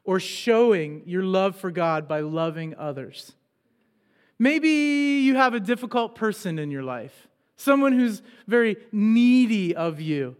or 0.04 0.20
showing 0.20 1.02
your 1.06 1.22
love 1.22 1.56
for 1.56 1.70
God 1.70 2.06
by 2.06 2.20
loving 2.20 2.74
others. 2.76 3.32
Maybe 4.38 4.68
you 4.68 5.36
have 5.36 5.54
a 5.54 5.60
difficult 5.60 6.14
person 6.14 6.58
in 6.58 6.70
your 6.70 6.82
life, 6.82 7.28
someone 7.56 7.92
who's 7.92 8.22
very 8.46 8.76
needy 8.92 9.74
of 9.74 10.00
you. 10.00 10.36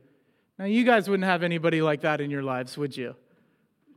Now, 0.58 0.66
you 0.66 0.84
guys 0.84 1.08
wouldn't 1.08 1.28
have 1.28 1.42
anybody 1.42 1.82
like 1.82 2.02
that 2.02 2.20
in 2.20 2.30
your 2.30 2.42
lives, 2.42 2.78
would 2.78 2.96
you? 2.96 3.16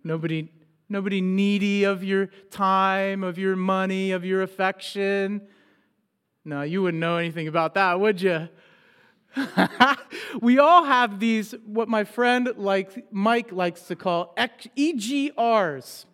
Nobody, 0.03 0.51
nobody 0.89 1.21
needy 1.21 1.83
of 1.83 2.03
your 2.03 2.27
time, 2.49 3.23
of 3.23 3.37
your 3.37 3.55
money, 3.55 4.11
of 4.11 4.25
your 4.25 4.41
affection. 4.41 5.41
No, 6.43 6.63
you 6.63 6.81
wouldn't 6.81 6.99
know 6.99 7.17
anything 7.17 7.47
about 7.47 7.75
that, 7.75 7.99
would 7.99 8.21
you? 8.21 8.49
we 10.41 10.57
all 10.57 10.83
have 10.83 11.19
these, 11.19 11.53
what 11.65 11.87
my 11.89 12.03
friend 12.03 12.51
like, 12.57 13.11
Mike 13.11 13.51
likes 13.51 13.83
to 13.83 13.95
call 13.95 14.33
EGRs, 14.37 16.05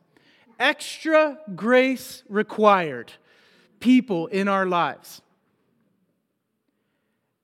extra 0.59 1.39
grace 1.55 2.23
required 2.27 3.13
people 3.79 4.27
in 4.27 4.47
our 4.47 4.65
lives. 4.65 5.22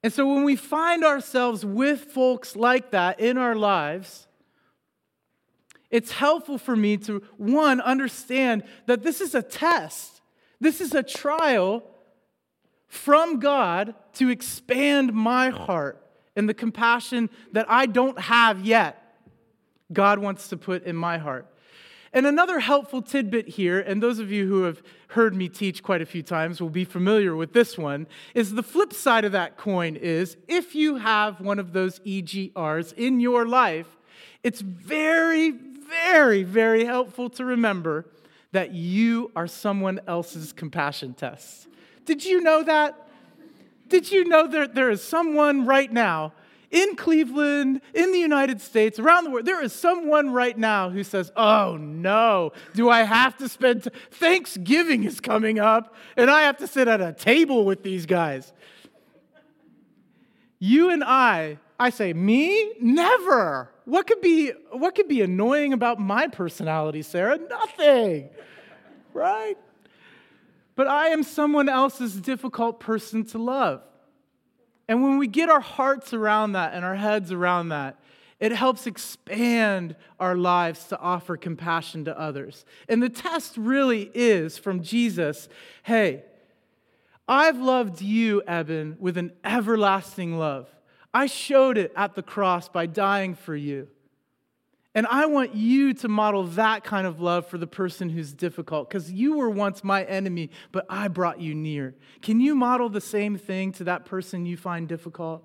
And 0.03 0.13
so 0.13 0.34
when 0.34 0.44
we 0.44 0.56
find 0.56 1.03
ourselves 1.03 1.65
with 1.65 2.06
folks 2.06 2.56
like 2.56 2.91
that 2.91 3.20
in 3.20 3.38
our 3.38 3.56
lives, 3.56 4.27
it's 5.89 6.12
helpful 6.12 6.58
for 6.58 6.75
me 6.75 6.98
to, 6.98 7.24
one, 7.38 7.82
understand 7.82 8.63
that 8.86 9.03
this 9.03 9.22
is 9.22 9.36
a 9.36 9.41
test, 9.41 10.22
this 10.60 10.79
is 10.79 10.94
a 10.94 11.03
trial 11.03 11.84
from 12.88 13.39
God 13.39 13.96
to 14.13 14.29
expand 14.29 15.13
my 15.13 15.50
heart 15.50 16.01
and 16.36 16.48
the 16.48 16.53
compassion 16.53 17.29
that 17.51 17.65
I 17.70 17.86
don't 17.86 18.20
have 18.20 18.62
yet, 18.65 19.03
God 19.91 20.20
wants 20.20 20.48
to 20.50 20.58
put 20.58 20.84
in 20.84 20.96
my 20.96 21.18
heart. 21.18 21.48
And 22.12 22.25
another 22.25 22.60
helpful 22.60 23.01
tidbit 23.01 23.50
here, 23.50 23.80
and 23.80 24.01
those 24.01 24.20
of 24.20 24.32
you 24.32 24.48
who 24.48 24.63
have 24.63 24.82
heard 25.10 25.36
me 25.36 25.48
teach 25.48 25.84
quite 25.84 26.01
a 26.01 26.06
few 26.06 26.24
times 26.24 26.60
will 26.60 26.70
be 26.70 26.86
familiar 26.86 27.36
with 27.36 27.54
this 27.54 27.78
one, 27.78 28.08
is 28.34 28.54
the 28.54 28.63
flip 28.63 28.94
side 28.94 29.25
of 29.25 29.32
that 29.34 29.58
coin 29.58 29.96
is 29.96 30.38
if 30.48 30.74
you 30.74 30.96
have 30.96 31.39
one 31.39 31.60
of 31.60 31.74
those 31.74 32.00
EGRs 32.00 32.94
in 32.94 33.20
your 33.20 33.46
life, 33.46 33.98
it's 34.44 34.62
very, 34.62 35.51
very, 35.51 36.44
very 36.44 36.86
helpful 36.86 37.30
to 37.30 37.46
remember 37.46 38.06
that 38.51 38.72
you 38.72 39.32
are 39.36 39.48
someone 39.48 40.00
else's 40.08 40.51
compassion 40.51 41.13
test. 41.13 41.68
Did 42.06 42.25
you 42.25 42.42
know 42.42 42.63
that? 42.63 43.08
Did 43.88 44.12
you 44.12 44.25
know 44.25 44.48
that 44.48 44.74
there 44.74 44.89
is 44.89 45.04
someone 45.04 45.66
right 45.66 45.92
now 45.92 46.34
in 46.72 46.96
Cleveland, 46.96 47.82
in 47.94 48.12
the 48.12 48.20
United 48.20 48.62
States, 48.62 49.00
around 49.00 49.24
the 49.24 49.30
world, 49.30 49.46
there 49.46 49.64
is 49.64 49.74
someone 49.74 50.32
right 50.32 50.58
now 50.58 50.90
who 50.90 51.04
says, 51.04 51.32
Oh 51.36 51.78
no, 51.78 52.52
do 52.74 52.90
I 52.90 53.04
have 53.04 53.38
to 53.38 53.50
spend 53.50 53.84
t- 53.84 53.90
Thanksgiving 54.12 55.04
is 55.04 55.20
coming 55.20 55.60
up 55.60 55.96
and 56.16 56.30
I 56.30 56.42
have 56.44 56.58
to 56.58 56.68
sit 56.68 56.88
at 56.88 57.02
a 57.02 57.14
table 57.14 57.66
with 57.66 57.84
these 57.84 58.06
guys? 58.06 58.54
You 60.60 60.90
and 60.92 61.04
I, 61.04 61.58
I 61.80 61.90
say, 61.90 62.14
me? 62.14 62.74
Never. 62.82 63.72
What 63.86 64.08
could 64.08 64.22
be 64.22 64.52
what 64.72 64.96
could 64.96 65.08
be 65.08 65.22
annoying 65.22 65.74
about 65.74 66.00
my 66.00 66.28
personality, 66.28 67.02
Sarah? 67.02 67.38
Nothing. 67.38 68.30
Right? 69.14 69.58
but 70.80 70.88
I 70.88 71.10
am 71.10 71.24
someone 71.24 71.68
else's 71.68 72.16
difficult 72.22 72.80
person 72.80 73.26
to 73.26 73.38
love. 73.38 73.82
And 74.89 75.03
when 75.03 75.19
we 75.19 75.27
get 75.27 75.50
our 75.50 75.60
hearts 75.60 76.15
around 76.15 76.53
that 76.53 76.74
and 76.74 76.84
our 76.84 76.96
heads 76.96 77.31
around 77.31 77.69
that, 77.69 78.00
it 78.39 78.51
helps 78.51 78.88
expand 78.88 79.96
our 80.19 80.36
lives 80.36 80.86
to 80.86 80.98
offer 81.00 81.38
compassion 81.38 82.05
to 82.05 82.19
others. 82.19 82.65
And 82.88 83.03
the 83.03 83.10
test 83.10 83.55
really 83.55 84.10
is 84.15 84.58
from 84.58 84.81
Jesus 84.81 85.48
hey, 85.84 86.24
I've 87.27 87.60
loved 87.60 88.01
you, 88.01 88.41
Eben, 88.48 88.98
with 89.00 89.15
an 89.15 89.31
everlasting 89.43 90.39
love. 90.39 90.67
I 91.13 91.27
showed 91.27 91.77
it 91.77 91.93
at 91.96 92.15
the 92.15 92.24
cross 92.24 92.67
by 92.67 92.88
dying 92.88 93.36
for 93.36 93.55
you. 93.55 93.89
And 94.96 95.05
I 95.05 95.27
want 95.27 95.53
you 95.53 95.93
to 95.96 96.08
model 96.08 96.43
that 96.46 96.84
kind 96.84 97.05
of 97.05 97.22
love 97.22 97.46
for 97.46 97.58
the 97.58 97.67
person 97.67 98.10
who's 98.10 98.34
difficult 98.34 98.89
because 98.89 99.12
you 99.12 99.38
were 99.38 99.50
once 99.50 99.84
my 99.84 100.03
enemy, 100.03 100.50
but 100.72 100.86
I 100.89 101.08
brought 101.08 101.39
you 101.39 101.53
near. 101.53 101.96
Can 102.22 102.39
you 102.39 102.55
model 102.55 102.89
the 102.89 103.01
same 103.01 103.38
thing 103.38 103.72
to 103.74 103.84
that 103.84 104.05
person 104.05 104.46
you 104.46 104.58
find 104.58 104.88
difficult? 104.88 105.43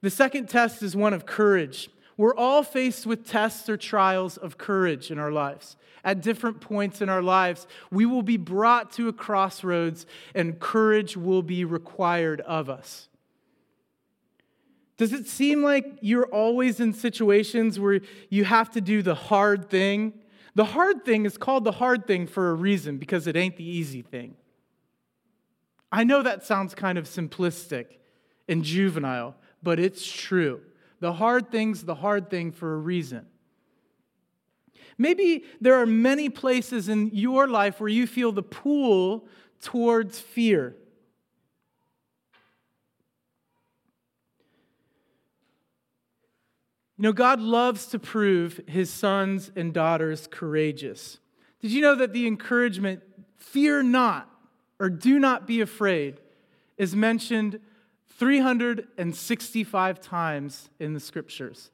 The 0.00 0.10
second 0.10 0.48
test 0.48 0.82
is 0.82 0.96
one 0.96 1.12
of 1.12 1.26
courage. 1.26 1.90
We're 2.16 2.34
all 2.34 2.62
faced 2.62 3.06
with 3.06 3.26
tests 3.26 3.68
or 3.68 3.76
trials 3.76 4.36
of 4.36 4.56
courage 4.56 5.10
in 5.10 5.18
our 5.18 5.30
lives. 5.30 5.76
At 6.04 6.22
different 6.22 6.60
points 6.60 7.00
in 7.00 7.08
our 7.08 7.22
lives, 7.22 7.66
we 7.90 8.06
will 8.06 8.22
be 8.22 8.36
brought 8.36 8.90
to 8.92 9.08
a 9.08 9.12
crossroads 9.12 10.06
and 10.34 10.58
courage 10.58 11.16
will 11.16 11.42
be 11.42 11.64
required 11.64 12.40
of 12.40 12.68
us. 12.68 13.08
Does 15.02 15.12
it 15.12 15.26
seem 15.26 15.64
like 15.64 15.98
you're 16.00 16.26
always 16.26 16.78
in 16.78 16.92
situations 16.92 17.80
where 17.80 18.02
you 18.30 18.44
have 18.44 18.70
to 18.70 18.80
do 18.80 19.02
the 19.02 19.16
hard 19.16 19.68
thing? 19.68 20.12
The 20.54 20.64
hard 20.64 21.04
thing 21.04 21.26
is 21.26 21.36
called 21.36 21.64
the 21.64 21.72
hard 21.72 22.06
thing 22.06 22.28
for 22.28 22.50
a 22.50 22.54
reason 22.54 22.98
because 22.98 23.26
it 23.26 23.34
ain't 23.34 23.56
the 23.56 23.68
easy 23.68 24.02
thing. 24.02 24.36
I 25.90 26.04
know 26.04 26.22
that 26.22 26.44
sounds 26.44 26.76
kind 26.76 26.98
of 26.98 27.06
simplistic 27.06 27.86
and 28.48 28.62
juvenile, 28.62 29.34
but 29.60 29.80
it's 29.80 30.06
true. 30.08 30.60
The 31.00 31.14
hard 31.14 31.50
thing's 31.50 31.82
the 31.82 31.96
hard 31.96 32.30
thing 32.30 32.52
for 32.52 32.72
a 32.72 32.78
reason. 32.78 33.26
Maybe 34.98 35.42
there 35.60 35.74
are 35.82 35.86
many 35.86 36.28
places 36.28 36.88
in 36.88 37.10
your 37.12 37.48
life 37.48 37.80
where 37.80 37.88
you 37.88 38.06
feel 38.06 38.30
the 38.30 38.44
pull 38.44 39.26
towards 39.60 40.20
fear. 40.20 40.76
You 47.02 47.08
know, 47.08 47.14
God 47.14 47.40
loves 47.40 47.86
to 47.86 47.98
prove 47.98 48.60
his 48.68 48.88
sons 48.88 49.50
and 49.56 49.74
daughters 49.74 50.28
courageous. 50.30 51.18
Did 51.60 51.72
you 51.72 51.80
know 51.80 51.96
that 51.96 52.12
the 52.12 52.28
encouragement, 52.28 53.02
fear 53.38 53.82
not 53.82 54.30
or 54.78 54.88
do 54.88 55.18
not 55.18 55.44
be 55.44 55.60
afraid, 55.60 56.20
is 56.78 56.94
mentioned 56.94 57.58
365 58.18 60.00
times 60.00 60.70
in 60.78 60.94
the 60.94 61.00
scriptures? 61.00 61.72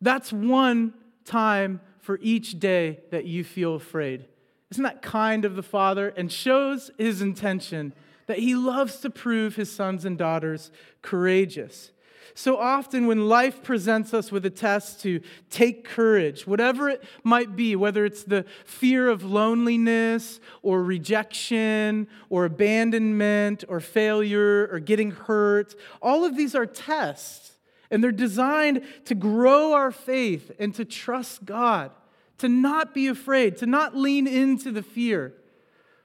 That's 0.00 0.32
one 0.32 0.94
time 1.24 1.80
for 2.00 2.18
each 2.20 2.58
day 2.58 2.98
that 3.12 3.26
you 3.26 3.44
feel 3.44 3.76
afraid. 3.76 4.24
Isn't 4.72 4.82
that 4.82 5.02
kind 5.02 5.44
of 5.44 5.54
the 5.54 5.62
Father? 5.62 6.08
And 6.08 6.32
shows 6.32 6.90
his 6.98 7.22
intention 7.22 7.94
that 8.26 8.40
he 8.40 8.56
loves 8.56 8.96
to 9.02 9.10
prove 9.10 9.54
his 9.54 9.70
sons 9.70 10.04
and 10.04 10.18
daughters 10.18 10.72
courageous. 11.00 11.92
So 12.32 12.56
often, 12.56 13.06
when 13.06 13.28
life 13.28 13.62
presents 13.62 14.14
us 14.14 14.32
with 14.32 14.46
a 14.46 14.50
test 14.50 15.02
to 15.02 15.20
take 15.50 15.84
courage, 15.84 16.46
whatever 16.46 16.88
it 16.88 17.04
might 17.22 17.54
be, 17.54 17.76
whether 17.76 18.04
it's 18.04 18.24
the 18.24 18.46
fear 18.64 19.08
of 19.08 19.22
loneliness 19.22 20.40
or 20.62 20.82
rejection 20.82 22.08
or 22.30 22.46
abandonment 22.46 23.64
or 23.68 23.80
failure 23.80 24.68
or 24.72 24.78
getting 24.78 25.10
hurt, 25.10 25.74
all 26.00 26.24
of 26.24 26.36
these 26.36 26.54
are 26.54 26.66
tests. 26.66 27.52
And 27.90 28.02
they're 28.02 28.12
designed 28.12 28.84
to 29.04 29.14
grow 29.14 29.74
our 29.74 29.92
faith 29.92 30.50
and 30.58 30.74
to 30.74 30.84
trust 30.84 31.44
God, 31.44 31.90
to 32.38 32.48
not 32.48 32.94
be 32.94 33.06
afraid, 33.06 33.58
to 33.58 33.66
not 33.66 33.96
lean 33.96 34.26
into 34.26 34.72
the 34.72 34.82
fear, 34.82 35.34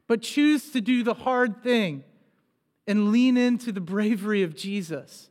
but 0.07 0.21
choose 0.21 0.71
to 0.71 0.81
do 0.81 1.03
the 1.03 1.13
hard 1.13 1.63
thing 1.63 2.03
and 2.85 3.11
lean 3.11 3.37
into 3.37 3.71
the 3.71 3.81
bravery 3.81 4.43
of 4.43 4.55
Jesus. 4.55 5.29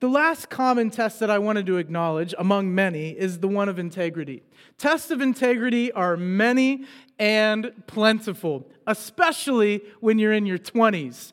The 0.00 0.08
last 0.08 0.50
common 0.50 0.90
test 0.90 1.20
that 1.20 1.30
I 1.30 1.38
wanted 1.38 1.64
to 1.66 1.78
acknowledge, 1.78 2.34
among 2.38 2.74
many, 2.74 3.10
is 3.10 3.38
the 3.38 3.48
one 3.48 3.68
of 3.68 3.78
integrity. 3.78 4.42
Tests 4.76 5.10
of 5.10 5.22
integrity 5.22 5.90
are 5.92 6.18
many 6.18 6.84
and 7.18 7.72
plentiful, 7.86 8.66
especially 8.86 9.82
when 10.00 10.18
you're 10.18 10.34
in 10.34 10.44
your 10.44 10.58
20s. 10.58 11.32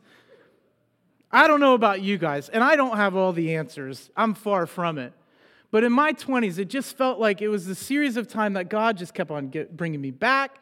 I 1.29 1.47
don't 1.47 1.59
know 1.59 1.73
about 1.73 2.01
you 2.01 2.17
guys, 2.17 2.47
and 2.47 2.63
I 2.63 2.75
don't 2.77 2.95
have 2.95 3.15
all 3.15 3.33
the 3.33 3.55
answers. 3.55 4.09
I'm 4.15 4.33
far 4.33 4.65
from 4.65 4.97
it. 4.97 5.11
But 5.71 5.83
in 5.83 5.91
my 5.91 6.13
20s, 6.13 6.59
it 6.59 6.69
just 6.69 6.95
felt 6.95 7.19
like 7.19 7.41
it 7.41 7.49
was 7.49 7.67
a 7.67 7.75
series 7.75 8.15
of 8.15 8.27
time 8.27 8.53
that 8.53 8.69
God 8.69 8.95
just 8.95 9.13
kept 9.13 9.31
on 9.31 9.49
get, 9.49 9.75
bringing 9.75 9.99
me 9.99 10.11
back. 10.11 10.59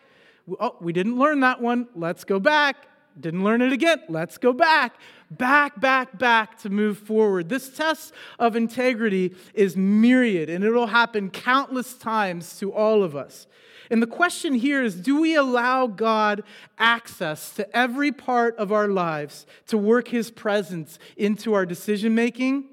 Oh, 0.60 0.78
we 0.80 0.94
didn't 0.94 1.20
learn 1.20 1.42
that 1.42 1.62
one. 1.62 1.88
Let's 1.94 2.24
go 2.24 2.40
back. 2.40 2.88
Didn't 3.20 3.44
learn 3.44 3.62
it 3.62 3.74
again. 3.74 4.02
Let's 4.08 4.38
go 4.38 4.54
back. 4.54 4.96
Back, 5.32 5.80
back, 5.80 6.20
back 6.20 6.58
to 6.60 6.70
move 6.70 6.98
forward. 6.98 7.48
This 7.48 7.70
test 7.70 8.14
of 8.38 8.58
integrity 8.58 9.34
is 9.54 9.78
myriad, 9.78 10.50
and 10.50 10.62
it'll 10.62 10.88
happen 10.88 11.30
countless 11.30 11.94
times 11.94 12.60
to 12.60 12.74
all 12.74 13.02
of 13.02 13.16
us. 13.16 13.48
And 13.90 14.04
the 14.04 14.08
question 14.08 14.56
here 14.56 14.84
is 14.84 14.96
do 14.96 15.22
we 15.22 15.36
allow 15.36 15.88
God 15.88 16.44
access 16.78 17.54
to 17.54 17.76
every 17.76 18.12
part 18.12 18.58
of 18.58 18.74
our 18.74 18.90
lives 18.90 19.46
to 19.68 19.78
work 19.78 20.10
his 20.10 20.32
presence 20.32 21.00
into 21.16 21.54
our 21.54 21.66
decision 21.66 22.14
making, 22.14 22.66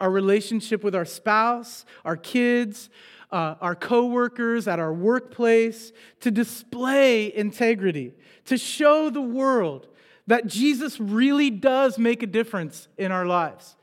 our 0.00 0.10
relationship 0.10 0.82
with 0.82 0.94
our 0.94 1.04
spouse, 1.04 1.84
our 2.02 2.16
kids, 2.16 2.88
uh, 3.30 3.56
our 3.60 3.74
coworkers, 3.74 4.66
at 4.66 4.78
our 4.78 4.92
workplace, 4.92 5.92
to 6.20 6.30
display 6.30 7.34
integrity, 7.34 8.14
to 8.46 8.56
show 8.56 9.10
the 9.10 9.20
world 9.20 9.88
that 10.26 10.46
Jesus 10.46 10.98
really 10.98 11.50
does 11.50 11.98
make 11.98 12.22
a 12.22 12.26
difference 12.26 12.88
in 12.98 13.12
our 13.12 13.26
lives. 13.26 13.76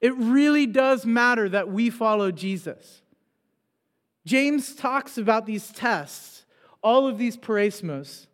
It 0.00 0.14
really 0.14 0.66
does 0.66 1.06
matter 1.06 1.48
that 1.48 1.68
we 1.68 1.90
follow 1.90 2.30
Jesus. 2.30 3.02
James 4.26 4.74
talks 4.74 5.16
about 5.16 5.46
these 5.46 5.68
tests, 5.68 6.44
all 6.82 7.06
of 7.06 7.16
these 7.16 7.36
peirasmos. 7.36 8.26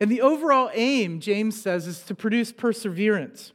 And 0.00 0.10
the 0.10 0.22
overall 0.22 0.70
aim, 0.72 1.20
James 1.20 1.60
says, 1.60 1.86
is 1.86 2.00
to 2.04 2.14
produce 2.14 2.50
perseverance. 2.50 3.52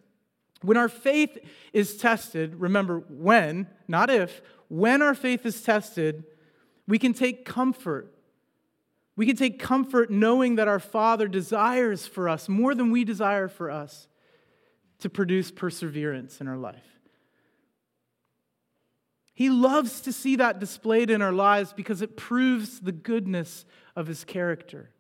When 0.62 0.78
our 0.78 0.90
faith 0.90 1.38
is 1.74 1.98
tested, 1.98 2.56
remember 2.56 3.04
when, 3.10 3.68
not 3.88 4.10
if, 4.10 4.42
when 4.68 5.02
our 5.02 5.16
faith 5.16 5.46
is 5.46 5.62
tested, 5.62 6.26
we 6.88 7.00
can 7.00 7.14
take 7.14 7.46
comfort. 7.46 8.14
We 9.18 9.26
can 9.26 9.36
take 9.36 9.60
comfort 9.60 10.10
knowing 10.10 10.56
that 10.56 10.68
our 10.68 10.80
Father 10.80 11.28
desires 11.28 12.08
for 12.08 12.30
us 12.30 12.48
more 12.48 12.74
than 12.74 12.92
we 12.92 13.04
desire 13.04 13.48
for 13.48 13.70
us 13.70 14.08
to 15.00 15.10
produce 15.10 15.52
perseverance 15.52 16.40
in 16.40 16.48
our 16.48 16.56
life. 16.56 17.00
He 19.34 19.50
loves 19.50 20.02
to 20.02 20.14
see 20.14 20.36
that 20.38 20.60
displayed 20.60 21.10
in 21.10 21.22
our 21.22 21.34
lives 21.34 21.74
because 21.74 22.02
it 22.02 22.16
proves 22.16 22.80
the 22.80 22.92
goodness 22.92 23.66
of 23.96 24.08
his 24.08 24.24
character. 24.24 24.92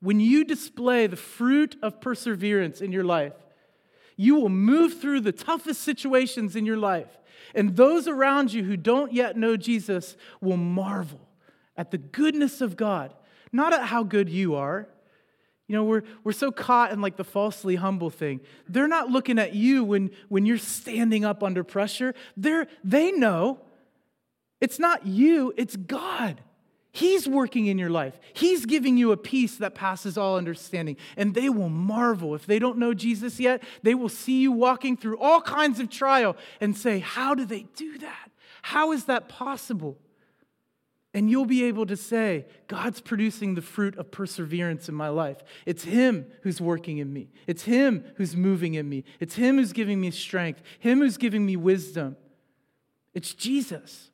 When 0.00 0.20
you 0.20 0.44
display 0.44 1.06
the 1.06 1.16
fruit 1.16 1.76
of 1.82 2.00
perseverance 2.00 2.80
in 2.80 2.92
your 2.92 3.04
life, 3.04 3.34
you 4.16 4.36
will 4.36 4.48
move 4.48 5.00
through 5.00 5.20
the 5.20 5.32
toughest 5.32 5.82
situations 5.82 6.56
in 6.56 6.66
your 6.66 6.76
life. 6.76 7.18
And 7.54 7.76
those 7.76 8.06
around 8.06 8.52
you 8.52 8.64
who 8.64 8.76
don't 8.76 9.12
yet 9.12 9.36
know 9.36 9.56
Jesus 9.56 10.16
will 10.40 10.56
marvel 10.56 11.20
at 11.76 11.90
the 11.90 11.98
goodness 11.98 12.60
of 12.60 12.76
God, 12.76 13.12
not 13.54 13.72
at 13.72 13.82
how 13.84 14.02
good 14.02 14.28
you 14.28 14.56
are. 14.56 14.88
You 15.66 15.76
know, 15.76 15.84
we're, 15.84 16.02
we're 16.24 16.32
so 16.32 16.52
caught 16.52 16.92
in 16.92 17.00
like 17.00 17.16
the 17.16 17.24
falsely 17.24 17.76
humble 17.76 18.10
thing. 18.10 18.40
They're 18.68 18.88
not 18.88 19.08
looking 19.08 19.38
at 19.38 19.54
you 19.54 19.82
when, 19.82 20.10
when 20.28 20.44
you're 20.44 20.58
standing 20.58 21.24
up 21.24 21.42
under 21.42 21.64
pressure. 21.64 22.14
They're, 22.36 22.66
they 22.82 23.12
know 23.12 23.60
it's 24.60 24.78
not 24.78 25.06
you, 25.06 25.54
it's 25.56 25.76
God. 25.76 26.42
He's 26.92 27.26
working 27.26 27.66
in 27.66 27.76
your 27.76 27.90
life. 27.90 28.20
He's 28.34 28.66
giving 28.66 28.96
you 28.96 29.10
a 29.10 29.16
peace 29.16 29.56
that 29.56 29.74
passes 29.74 30.16
all 30.16 30.36
understanding. 30.36 30.96
And 31.16 31.34
they 31.34 31.48
will 31.48 31.68
marvel. 31.68 32.36
If 32.36 32.46
they 32.46 32.60
don't 32.60 32.78
know 32.78 32.94
Jesus 32.94 33.40
yet, 33.40 33.64
they 33.82 33.94
will 33.94 34.08
see 34.08 34.40
you 34.40 34.52
walking 34.52 34.96
through 34.96 35.18
all 35.18 35.40
kinds 35.40 35.80
of 35.80 35.90
trial 35.90 36.36
and 36.60 36.76
say, 36.76 37.00
How 37.00 37.34
do 37.34 37.44
they 37.44 37.66
do 37.74 37.98
that? 37.98 38.30
How 38.62 38.92
is 38.92 39.06
that 39.06 39.28
possible? 39.28 39.98
And 41.14 41.30
you'll 41.30 41.46
be 41.46 41.64
able 41.64 41.86
to 41.86 41.96
say, 41.96 42.44
God's 42.66 43.00
producing 43.00 43.54
the 43.54 43.62
fruit 43.62 43.96
of 43.96 44.10
perseverance 44.10 44.88
in 44.88 44.96
my 44.96 45.08
life. 45.08 45.38
It's 45.64 45.84
Him 45.84 46.26
who's 46.42 46.60
working 46.60 46.98
in 46.98 47.12
me. 47.12 47.30
It's 47.46 47.62
Him 47.62 48.04
who's 48.16 48.34
moving 48.34 48.74
in 48.74 48.88
me. 48.88 49.04
It's 49.20 49.36
Him 49.36 49.56
who's 49.56 49.72
giving 49.72 50.00
me 50.00 50.10
strength, 50.10 50.60
Him 50.80 50.98
who's 50.98 51.16
giving 51.16 51.46
me 51.46 51.56
wisdom. 51.56 52.16
It's 53.14 53.32
Jesus. 53.32 54.10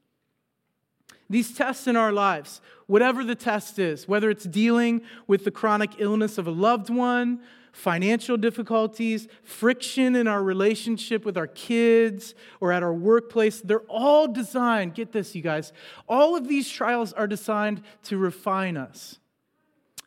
These 1.30 1.54
tests 1.54 1.86
in 1.86 1.96
our 1.96 2.12
lives, 2.12 2.60
whatever 2.86 3.24
the 3.24 3.34
test 3.34 3.78
is, 3.78 4.06
whether 4.06 4.28
it's 4.28 4.44
dealing 4.44 5.00
with 5.26 5.44
the 5.44 5.50
chronic 5.50 5.92
illness 5.98 6.36
of 6.36 6.46
a 6.46 6.50
loved 6.50 6.90
one, 6.90 7.40
financial 7.72 8.36
difficulties, 8.36 9.28
friction 9.42 10.16
in 10.16 10.26
our 10.26 10.42
relationship 10.42 11.24
with 11.24 11.36
our 11.36 11.46
kids 11.46 12.34
or 12.60 12.72
at 12.72 12.82
our 12.82 12.94
workplace, 12.94 13.60
they're 13.60 13.80
all 13.80 14.28
designed, 14.28 14.94
get 14.94 15.12
this, 15.12 15.34
you 15.34 15.42
guys, 15.42 15.72
all 16.08 16.36
of 16.36 16.48
these 16.48 16.68
trials 16.68 17.12
are 17.12 17.26
designed 17.26 17.82
to 18.04 18.18
refine 18.18 18.76
us. 18.76 19.18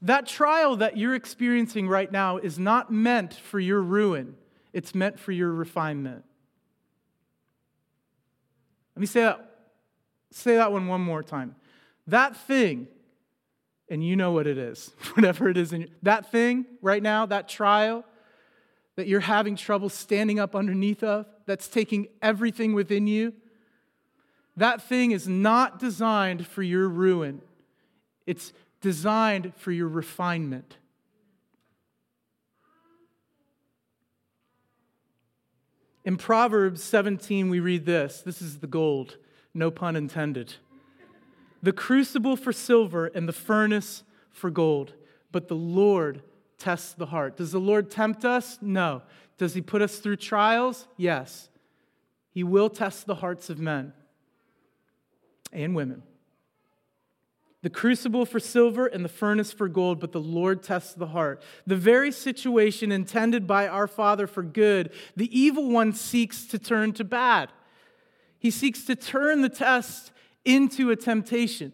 That 0.01 0.27
trial 0.27 0.75
that 0.77 0.97
you're 0.97 1.15
experiencing 1.15 1.87
right 1.87 2.11
now 2.11 2.37
is 2.37 2.59
not 2.59 2.91
meant 2.91 3.33
for 3.33 3.59
your 3.59 3.81
ruin, 3.81 4.35
it's 4.73 4.93
meant 4.93 5.19
for 5.19 5.31
your 5.31 5.51
refinement. 5.51 6.25
Let 8.95 8.99
me 8.99 9.07
say 9.07 9.21
that, 9.21 9.59
say 10.31 10.55
that 10.57 10.71
one 10.71 10.87
one 10.87 11.01
more 11.01 11.23
time. 11.23 11.55
That 12.05 12.35
thing 12.35 12.87
and 13.89 14.05
you 14.05 14.15
know 14.15 14.31
what 14.31 14.47
it 14.47 14.57
is, 14.57 14.91
whatever 15.13 15.49
it 15.49 15.57
is. 15.57 15.73
In, 15.73 15.89
that 16.03 16.31
thing 16.31 16.65
right 16.81 17.03
now, 17.03 17.25
that 17.25 17.47
trial 17.47 18.05
that 18.95 19.07
you're 19.07 19.19
having 19.19 19.55
trouble 19.55 19.89
standing 19.89 20.39
up 20.39 20.55
underneath 20.55 21.03
of, 21.03 21.25
that's 21.45 21.67
taking 21.67 22.07
everything 22.21 22.73
within 22.73 23.07
you, 23.07 23.33
that 24.55 24.81
thing 24.83 25.11
is 25.11 25.27
not 25.27 25.79
designed 25.79 26.45
for 26.45 26.61
your 26.61 26.87
ruin. 26.87 27.41
It's 28.27 28.53
designed 28.81 29.53
for 29.55 29.71
your 29.71 29.87
refinement. 29.87 30.77
In 36.05 36.17
Proverbs 36.17 36.83
17, 36.83 37.49
we 37.49 37.59
read 37.59 37.85
this. 37.85 38.21
This 38.21 38.41
is 38.41 38.59
the 38.59 38.67
gold, 38.67 39.17
no 39.53 39.71
pun 39.71 39.95
intended 39.95 40.53
the 41.63 41.71
crucible 41.71 42.35
for 42.35 42.53
silver 42.53 43.07
and 43.07 43.27
the 43.27 43.33
furnace 43.33 44.03
for 44.29 44.51
gold. 44.51 44.93
But 45.31 45.47
the 45.47 45.55
Lord 45.55 46.21
tests 46.59 46.93
the 46.93 47.07
heart. 47.07 47.37
Does 47.37 47.53
the 47.53 47.59
Lord 47.59 47.89
tempt 47.89 48.25
us? 48.25 48.59
No. 48.61 49.01
Does 49.37 49.55
he 49.55 49.61
put 49.61 49.81
us 49.81 49.97
through 49.97 50.17
trials? 50.17 50.87
Yes. 50.97 51.49
He 52.29 52.43
will 52.43 52.69
test 52.69 53.07
the 53.07 53.15
hearts 53.15 53.49
of 53.49 53.59
men 53.59 53.93
and 55.51 55.73
women. 55.73 56.03
The 57.61 57.69
crucible 57.69 58.25
for 58.25 58.41
silver 58.41 58.85
and 58.87 59.05
the 59.05 59.09
furnace 59.09 59.53
for 59.53 59.69
gold, 59.69 60.01
but 60.01 60.11
the 60.11 60.19
Lord 60.19 60.63
tests 60.63 60.93
the 60.93 61.07
heart. 61.07 61.41
The 61.65 61.77
very 61.77 62.11
situation 62.11 62.91
intended 62.91 63.47
by 63.47 63.69
our 63.69 63.87
Father 63.87 64.27
for 64.27 64.43
good, 64.43 64.91
the 65.15 65.39
evil 65.39 65.69
one 65.69 65.93
seeks 65.93 66.45
to 66.47 66.59
turn 66.59 66.91
to 66.93 67.05
bad. 67.05 67.49
He 68.37 68.51
seeks 68.51 68.83
to 68.85 68.97
turn 68.97 69.41
the 69.41 69.47
test 69.47 70.11
into 70.45 70.91
a 70.91 70.95
temptation. 70.95 71.73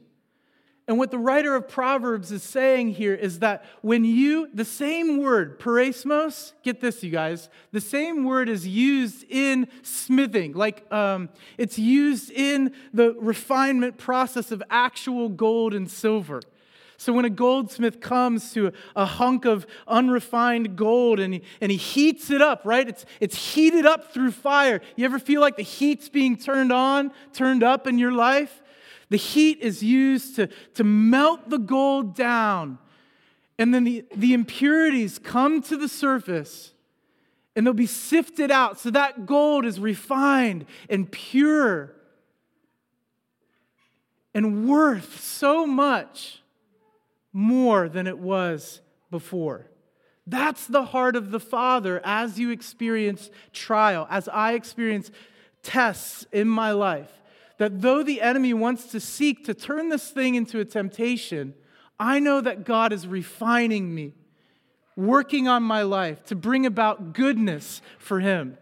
And 0.89 0.97
what 0.97 1.11
the 1.11 1.19
writer 1.19 1.53
of 1.55 1.67
Proverbs 1.67 2.31
is 2.31 2.41
saying 2.41 2.95
here 2.95 3.13
is 3.13 3.39
that 3.39 3.63
when 3.81 4.03
you, 4.03 4.49
the 4.51 4.65
same 4.65 5.21
word, 5.21 5.59
peirasmos, 5.59 6.53
get 6.63 6.81
this, 6.81 7.03
you 7.03 7.11
guys, 7.11 7.47
the 7.71 7.79
same 7.79 8.23
word 8.23 8.49
is 8.49 8.65
used 8.65 9.23
in 9.29 9.67
smithing. 9.83 10.53
Like 10.53 10.91
um, 10.91 11.29
it's 11.59 11.77
used 11.77 12.31
in 12.31 12.73
the 12.91 13.13
refinement 13.19 13.99
process 13.99 14.51
of 14.51 14.63
actual 14.71 15.29
gold 15.29 15.75
and 15.75 15.87
silver. 15.87 16.41
So 16.99 17.13
when 17.13 17.23
a 17.23 17.29
goldsmith 17.29 18.01
comes 18.01 18.51
to 18.55 18.73
a 18.93 19.05
hunk 19.05 19.45
of 19.45 19.65
unrefined 19.87 20.75
gold 20.75 21.21
and 21.21 21.35
he, 21.35 21.43
and 21.61 21.71
he 21.71 21.77
heats 21.77 22.29
it 22.29 22.41
up, 22.41 22.63
right? 22.65 22.89
It's, 22.89 23.05
it's 23.21 23.53
heated 23.53 23.85
up 23.85 24.13
through 24.13 24.31
fire. 24.31 24.81
You 24.97 25.05
ever 25.05 25.17
feel 25.17 25.39
like 25.39 25.55
the 25.55 25.63
heat's 25.63 26.09
being 26.09 26.35
turned 26.35 26.73
on, 26.73 27.13
turned 27.31 27.63
up 27.63 27.87
in 27.87 27.99
your 27.99 28.11
life? 28.11 28.61
The 29.07 29.15
heat 29.15 29.59
is 29.61 29.81
used 29.81 30.35
to, 30.35 30.47
to 30.73 30.83
melt 30.83 31.49
the 31.49 31.57
gold 31.57 32.15
down. 32.15 32.79
And 33.57 33.73
then 33.73 33.85
the, 33.85 34.03
the 34.13 34.33
impurities 34.33 35.19
come 35.19 35.61
to 35.63 35.77
the 35.77 35.87
surface 35.87 36.73
and 37.55 37.65
they'll 37.65 37.73
be 37.73 37.85
sifted 37.85 38.51
out. 38.51 38.77
So 38.77 38.91
that 38.91 39.25
gold 39.25 39.63
is 39.65 39.79
refined 39.79 40.65
and 40.89 41.09
pure 41.09 41.95
and 44.33 44.67
worth 44.67 45.21
so 45.21 45.65
much 45.65 46.41
more 47.33 47.89
than 47.89 48.07
it 48.07 48.17
was 48.17 48.81
before. 49.11 49.69
That's 50.27 50.67
the 50.67 50.85
heart 50.85 51.15
of 51.15 51.31
the 51.31 51.39
Father 51.39 52.01
as 52.03 52.39
you 52.39 52.51
experience 52.51 53.29
trial, 53.51 54.07
as 54.09 54.27
I 54.27 54.53
experience 54.53 55.11
tests 55.63 56.25
in 56.31 56.47
my 56.47 56.71
life 56.71 57.11
that 57.59 57.81
though 57.81 58.01
the 58.01 58.21
enemy 58.21 58.53
wants 58.53 58.85
to 58.85 58.99
seek 58.99 59.45
to 59.45 59.53
turn 59.53 59.89
this 59.89 60.09
thing 60.09 60.33
into 60.35 60.59
a 60.59 60.65
temptation, 60.65 61.53
I 61.99 62.19
know 62.19 62.41
that 62.41 62.63
God 62.63 62.91
is 62.91 63.05
refining 63.05 63.93
me, 63.93 64.13
working 64.95 65.47
on 65.47 65.61
my 65.61 65.83
life 65.83 66.23
to 66.25 66.35
bring 66.35 66.65
about 66.65 67.13
goodness 67.13 67.81
for 67.99 68.21
Him. 68.21 68.57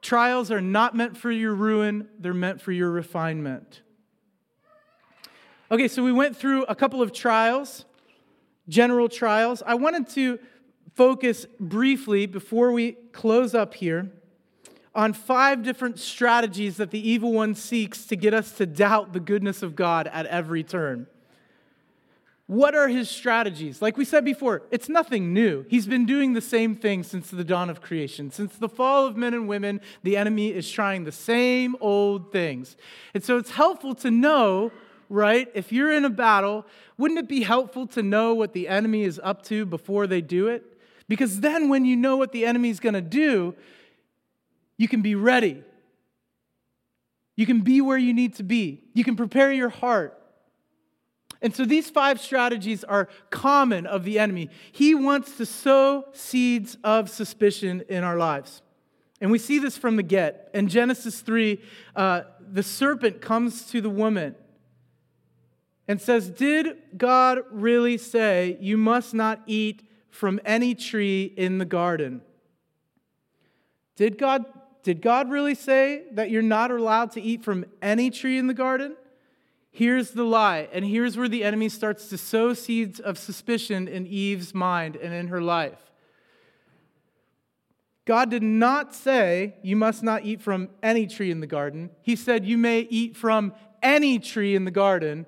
Trials 0.00 0.50
are 0.50 0.60
not 0.60 0.94
meant 0.94 1.16
for 1.16 1.30
your 1.30 1.54
ruin, 1.54 2.08
they're 2.18 2.32
meant 2.32 2.62
for 2.62 2.72
your 2.72 2.90
refinement. 2.90 3.82
Okay, 5.72 5.88
so 5.88 6.04
we 6.04 6.12
went 6.12 6.36
through 6.36 6.64
a 6.64 6.74
couple 6.74 7.00
of 7.00 7.12
trials, 7.12 7.86
general 8.68 9.08
trials. 9.08 9.62
I 9.64 9.74
wanted 9.74 10.08
to 10.10 10.38
focus 10.94 11.46
briefly 11.58 12.26
before 12.26 12.70
we 12.70 12.92
close 13.12 13.54
up 13.54 13.74
here 13.74 14.10
on 14.94 15.12
five 15.12 15.62
different 15.62 15.98
strategies 15.98 16.76
that 16.76 16.90
the 16.90 17.08
evil 17.08 17.32
one 17.32 17.54
seeks 17.54 18.04
to 18.06 18.14
get 18.14 18.34
us 18.34 18.52
to 18.52 18.66
doubt 18.66 19.14
the 19.14 19.20
goodness 19.20 19.62
of 19.62 19.74
God 19.74 20.06
at 20.08 20.26
every 20.26 20.62
turn. 20.62 21.06
What 22.46 22.74
are 22.74 22.88
his 22.88 23.08
strategies? 23.08 23.80
Like 23.80 23.96
we 23.96 24.04
said 24.04 24.22
before, 24.22 24.62
it's 24.70 24.90
nothing 24.90 25.32
new. 25.32 25.64
He's 25.70 25.86
been 25.86 26.04
doing 26.04 26.34
the 26.34 26.42
same 26.42 26.76
thing 26.76 27.02
since 27.02 27.30
the 27.30 27.42
dawn 27.42 27.70
of 27.70 27.80
creation. 27.80 28.30
Since 28.30 28.56
the 28.56 28.68
fall 28.68 29.06
of 29.06 29.16
men 29.16 29.32
and 29.32 29.48
women, 29.48 29.80
the 30.02 30.18
enemy 30.18 30.52
is 30.52 30.70
trying 30.70 31.04
the 31.04 31.12
same 31.12 31.74
old 31.80 32.32
things. 32.32 32.76
And 33.14 33.24
so 33.24 33.38
it's 33.38 33.52
helpful 33.52 33.94
to 33.96 34.10
know, 34.10 34.72
right? 35.08 35.48
If 35.54 35.72
you're 35.72 35.92
in 35.92 36.04
a 36.04 36.10
battle, 36.10 36.66
wouldn't 36.98 37.18
it 37.18 37.28
be 37.28 37.42
helpful 37.42 37.86
to 37.88 38.02
know 38.02 38.34
what 38.34 38.52
the 38.52 38.68
enemy 38.68 39.02
is 39.02 39.20
up 39.22 39.42
to 39.44 39.66
before 39.66 40.06
they 40.06 40.20
do 40.20 40.48
it? 40.48 40.64
Because 41.08 41.40
then 41.40 41.68
when 41.68 41.84
you 41.84 41.96
know 41.96 42.16
what 42.16 42.32
the 42.32 42.46
enemy 42.46 42.70
is 42.70 42.80
going 42.80 42.94
to 42.94 43.00
do, 43.00 43.54
you 44.76 44.88
can 44.88 45.02
be 45.02 45.14
ready. 45.14 45.62
You 47.36 47.46
can 47.46 47.60
be 47.60 47.80
where 47.80 47.98
you 47.98 48.14
need 48.14 48.34
to 48.36 48.42
be. 48.42 48.84
You 48.94 49.04
can 49.04 49.16
prepare 49.16 49.52
your 49.52 49.68
heart. 49.68 50.20
And 51.42 51.54
so 51.54 51.64
these 51.64 51.90
five 51.90 52.20
strategies 52.20 52.84
are 52.84 53.08
common 53.30 53.86
of 53.86 54.04
the 54.04 54.18
enemy. 54.18 54.48
He 54.72 54.94
wants 54.94 55.36
to 55.36 55.44
sow 55.44 56.06
seeds 56.12 56.78
of 56.82 57.10
suspicion 57.10 57.82
in 57.88 58.02
our 58.02 58.16
lives. 58.16 58.62
And 59.20 59.30
we 59.30 59.38
see 59.38 59.58
this 59.58 59.76
from 59.76 59.96
the 59.96 60.02
get. 60.02 60.50
In 60.54 60.68
Genesis 60.68 61.20
3, 61.20 61.60
uh, 61.94 62.22
the 62.40 62.62
serpent 62.62 63.20
comes 63.20 63.66
to 63.66 63.80
the 63.80 63.90
woman 63.90 64.34
and 65.86 66.00
says, 66.00 66.30
Did 66.30 66.76
God 66.96 67.40
really 67.50 67.98
say 67.98 68.56
you 68.60 68.76
must 68.76 69.14
not 69.14 69.42
eat 69.46 69.88
from 70.10 70.40
any 70.44 70.74
tree 70.74 71.24
in 71.36 71.58
the 71.58 71.64
garden? 71.64 72.22
Did 73.96 74.18
God 74.18 74.44
did 74.82 75.00
God 75.00 75.30
really 75.30 75.54
say 75.54 76.02
that 76.12 76.30
you're 76.30 76.42
not 76.42 76.70
allowed 76.70 77.12
to 77.12 77.20
eat 77.20 77.42
from 77.42 77.64
any 77.80 78.10
tree 78.10 78.36
in 78.36 78.48
the 78.48 78.54
garden? 78.54 78.96
Here's 79.70 80.10
the 80.10 80.24
lie, 80.24 80.68
and 80.72 80.84
here's 80.84 81.16
where 81.16 81.28
the 81.28 81.42
enemy 81.42 81.70
starts 81.70 82.08
to 82.10 82.18
sow 82.18 82.52
seeds 82.52 83.00
of 83.00 83.18
suspicion 83.18 83.88
in 83.88 84.06
Eve's 84.06 84.54
mind 84.54 84.94
and 84.94 85.14
in 85.14 85.28
her 85.28 85.40
life. 85.40 85.78
God 88.04 88.30
did 88.30 88.42
not 88.42 88.94
say 88.94 89.54
you 89.62 89.74
must 89.74 90.02
not 90.02 90.26
eat 90.26 90.42
from 90.42 90.68
any 90.82 91.06
tree 91.06 91.30
in 91.30 91.40
the 91.40 91.46
garden. 91.46 91.88
He 92.02 92.14
said 92.14 92.44
you 92.44 92.58
may 92.58 92.80
eat 92.80 93.16
from 93.16 93.54
any 93.82 94.18
tree 94.18 94.54
in 94.54 94.66
the 94.66 94.70
garden 94.70 95.24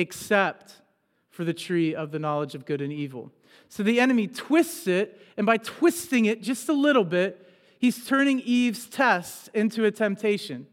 except 0.00 0.82
for 1.28 1.44
the 1.44 1.54
tree 1.54 1.94
of 1.94 2.10
the 2.10 2.18
knowledge 2.18 2.54
of 2.54 2.66
good 2.66 2.80
and 2.80 2.92
evil. 2.92 3.30
So 3.68 3.82
the 3.82 4.00
enemy 4.00 4.26
twists 4.26 4.86
it, 4.86 5.20
and 5.36 5.46
by 5.46 5.58
twisting 5.58 6.24
it 6.24 6.42
just 6.42 6.68
a 6.68 6.72
little 6.72 7.04
bit, 7.04 7.48
he's 7.78 8.04
turning 8.04 8.40
Eve's 8.40 8.86
test 8.86 9.48
into 9.54 9.84
a 9.84 9.90
temptation. 9.90 10.66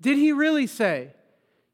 Did 0.00 0.18
he 0.18 0.32
really 0.32 0.66
say? 0.66 1.12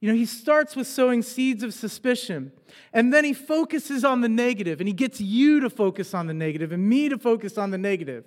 You 0.00 0.10
know, 0.10 0.16
he 0.16 0.26
starts 0.26 0.76
with 0.76 0.86
sowing 0.86 1.22
seeds 1.22 1.62
of 1.62 1.74
suspicion, 1.74 2.52
and 2.92 3.12
then 3.12 3.24
he 3.24 3.32
focuses 3.32 4.04
on 4.04 4.20
the 4.20 4.28
negative, 4.28 4.80
and 4.80 4.88
he 4.88 4.92
gets 4.92 5.20
you 5.20 5.60
to 5.60 5.70
focus 5.70 6.14
on 6.14 6.26
the 6.26 6.34
negative 6.34 6.72
and 6.72 6.88
me 6.88 7.08
to 7.08 7.18
focus 7.18 7.56
on 7.56 7.70
the 7.70 7.78
negative. 7.78 8.24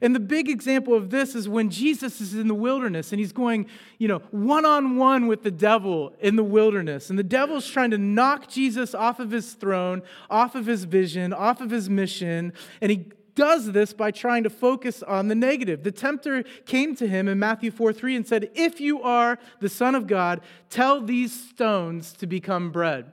And 0.00 0.14
the 0.14 0.20
big 0.20 0.48
example 0.48 0.94
of 0.94 1.10
this 1.10 1.34
is 1.34 1.48
when 1.48 1.70
Jesus 1.70 2.20
is 2.20 2.34
in 2.34 2.48
the 2.48 2.54
wilderness 2.54 3.12
and 3.12 3.18
he's 3.18 3.32
going, 3.32 3.66
you 3.98 4.08
know, 4.08 4.18
one 4.30 4.64
on 4.64 4.96
one 4.96 5.26
with 5.26 5.42
the 5.42 5.50
devil 5.50 6.14
in 6.20 6.36
the 6.36 6.44
wilderness. 6.44 7.10
And 7.10 7.18
the 7.18 7.24
devil's 7.24 7.68
trying 7.68 7.90
to 7.90 7.98
knock 7.98 8.48
Jesus 8.48 8.94
off 8.94 9.20
of 9.20 9.30
his 9.30 9.54
throne, 9.54 10.02
off 10.30 10.54
of 10.54 10.66
his 10.66 10.84
vision, 10.84 11.32
off 11.32 11.60
of 11.60 11.70
his 11.70 11.88
mission, 11.90 12.52
and 12.80 12.90
he 12.90 13.06
does 13.38 13.70
this 13.70 13.92
by 13.92 14.10
trying 14.10 14.42
to 14.42 14.50
focus 14.50 15.00
on 15.04 15.28
the 15.28 15.34
negative. 15.34 15.84
The 15.84 15.92
tempter 15.92 16.42
came 16.66 16.96
to 16.96 17.06
him 17.06 17.28
in 17.28 17.38
Matthew 17.38 17.70
4 17.70 17.92
3 17.92 18.16
and 18.16 18.26
said, 18.26 18.50
If 18.56 18.80
you 18.80 19.00
are 19.00 19.38
the 19.60 19.68
Son 19.68 19.94
of 19.94 20.08
God, 20.08 20.40
tell 20.70 21.00
these 21.00 21.48
stones 21.48 22.12
to 22.14 22.26
become 22.26 22.72
bread. 22.72 23.12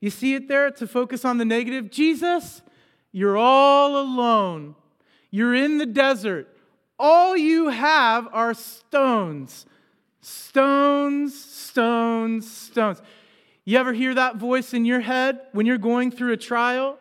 You 0.00 0.10
see 0.10 0.34
it 0.34 0.48
there 0.48 0.70
to 0.72 0.86
focus 0.86 1.24
on 1.24 1.38
the 1.38 1.44
negative? 1.44 1.90
Jesus, 1.90 2.62
you're 3.12 3.36
all 3.36 3.98
alone. 3.98 4.74
You're 5.30 5.54
in 5.54 5.78
the 5.78 5.86
desert. 5.86 6.48
All 6.98 7.36
you 7.36 7.68
have 7.68 8.28
are 8.32 8.54
stones. 8.54 9.66
Stones, 10.20 11.38
stones, 11.38 12.50
stones. 12.50 13.02
You 13.64 13.78
ever 13.78 13.92
hear 13.92 14.14
that 14.14 14.36
voice 14.36 14.72
in 14.72 14.84
your 14.84 15.00
head 15.00 15.40
when 15.52 15.66
you're 15.66 15.78
going 15.78 16.10
through 16.10 16.32
a 16.32 16.36
trial? 16.36 16.98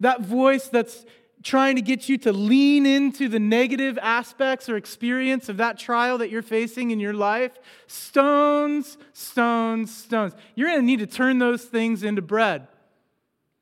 That 0.00 0.22
voice 0.22 0.68
that's 0.68 1.04
trying 1.42 1.76
to 1.76 1.82
get 1.82 2.08
you 2.08 2.18
to 2.18 2.32
lean 2.32 2.86
into 2.86 3.28
the 3.28 3.40
negative 3.40 3.98
aspects 4.00 4.68
or 4.68 4.76
experience 4.76 5.48
of 5.48 5.56
that 5.56 5.78
trial 5.78 6.18
that 6.18 6.30
you're 6.30 6.42
facing 6.42 6.90
in 6.90 7.00
your 7.00 7.14
life, 7.14 7.52
stones, 7.86 8.98
stones, 9.12 9.94
stones. 9.94 10.34
You're 10.54 10.68
going 10.68 10.80
to 10.80 10.86
need 10.86 11.00
to 11.00 11.06
turn 11.06 11.38
those 11.38 11.64
things 11.64 12.02
into 12.02 12.22
bread 12.22 12.68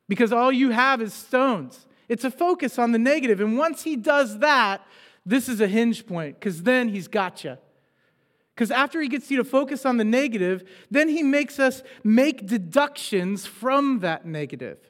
because 0.08 0.32
all 0.32 0.52
you 0.52 0.70
have 0.70 1.00
is 1.00 1.14
stones. 1.14 1.86
It's 2.08 2.24
a 2.24 2.30
focus 2.30 2.78
on 2.78 2.92
the 2.92 2.98
negative. 2.98 3.40
And 3.40 3.56
once 3.56 3.84
he 3.84 3.96
does 3.96 4.40
that, 4.40 4.84
this 5.24 5.48
is 5.48 5.60
a 5.60 5.68
hinge 5.68 6.06
point 6.06 6.38
because 6.38 6.64
then 6.64 6.88
he's 6.88 7.08
got 7.08 7.44
you. 7.44 7.56
Because 8.54 8.70
after 8.70 9.00
he 9.00 9.08
gets 9.08 9.30
you 9.30 9.38
to 9.38 9.44
focus 9.44 9.86
on 9.86 9.96
the 9.96 10.04
negative, 10.04 10.68
then 10.90 11.08
he 11.08 11.22
makes 11.22 11.58
us 11.58 11.82
make 12.04 12.46
deductions 12.46 13.46
from 13.46 14.00
that 14.00 14.26
negative. 14.26 14.89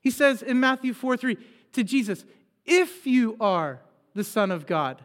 He 0.00 0.10
says 0.10 0.42
in 0.42 0.60
Matthew 0.60 0.94
4 0.94 1.16
3 1.16 1.36
to 1.72 1.84
Jesus, 1.84 2.24
If 2.64 3.06
you 3.06 3.36
are 3.40 3.80
the 4.14 4.24
Son 4.24 4.50
of 4.50 4.66
God, 4.66 5.04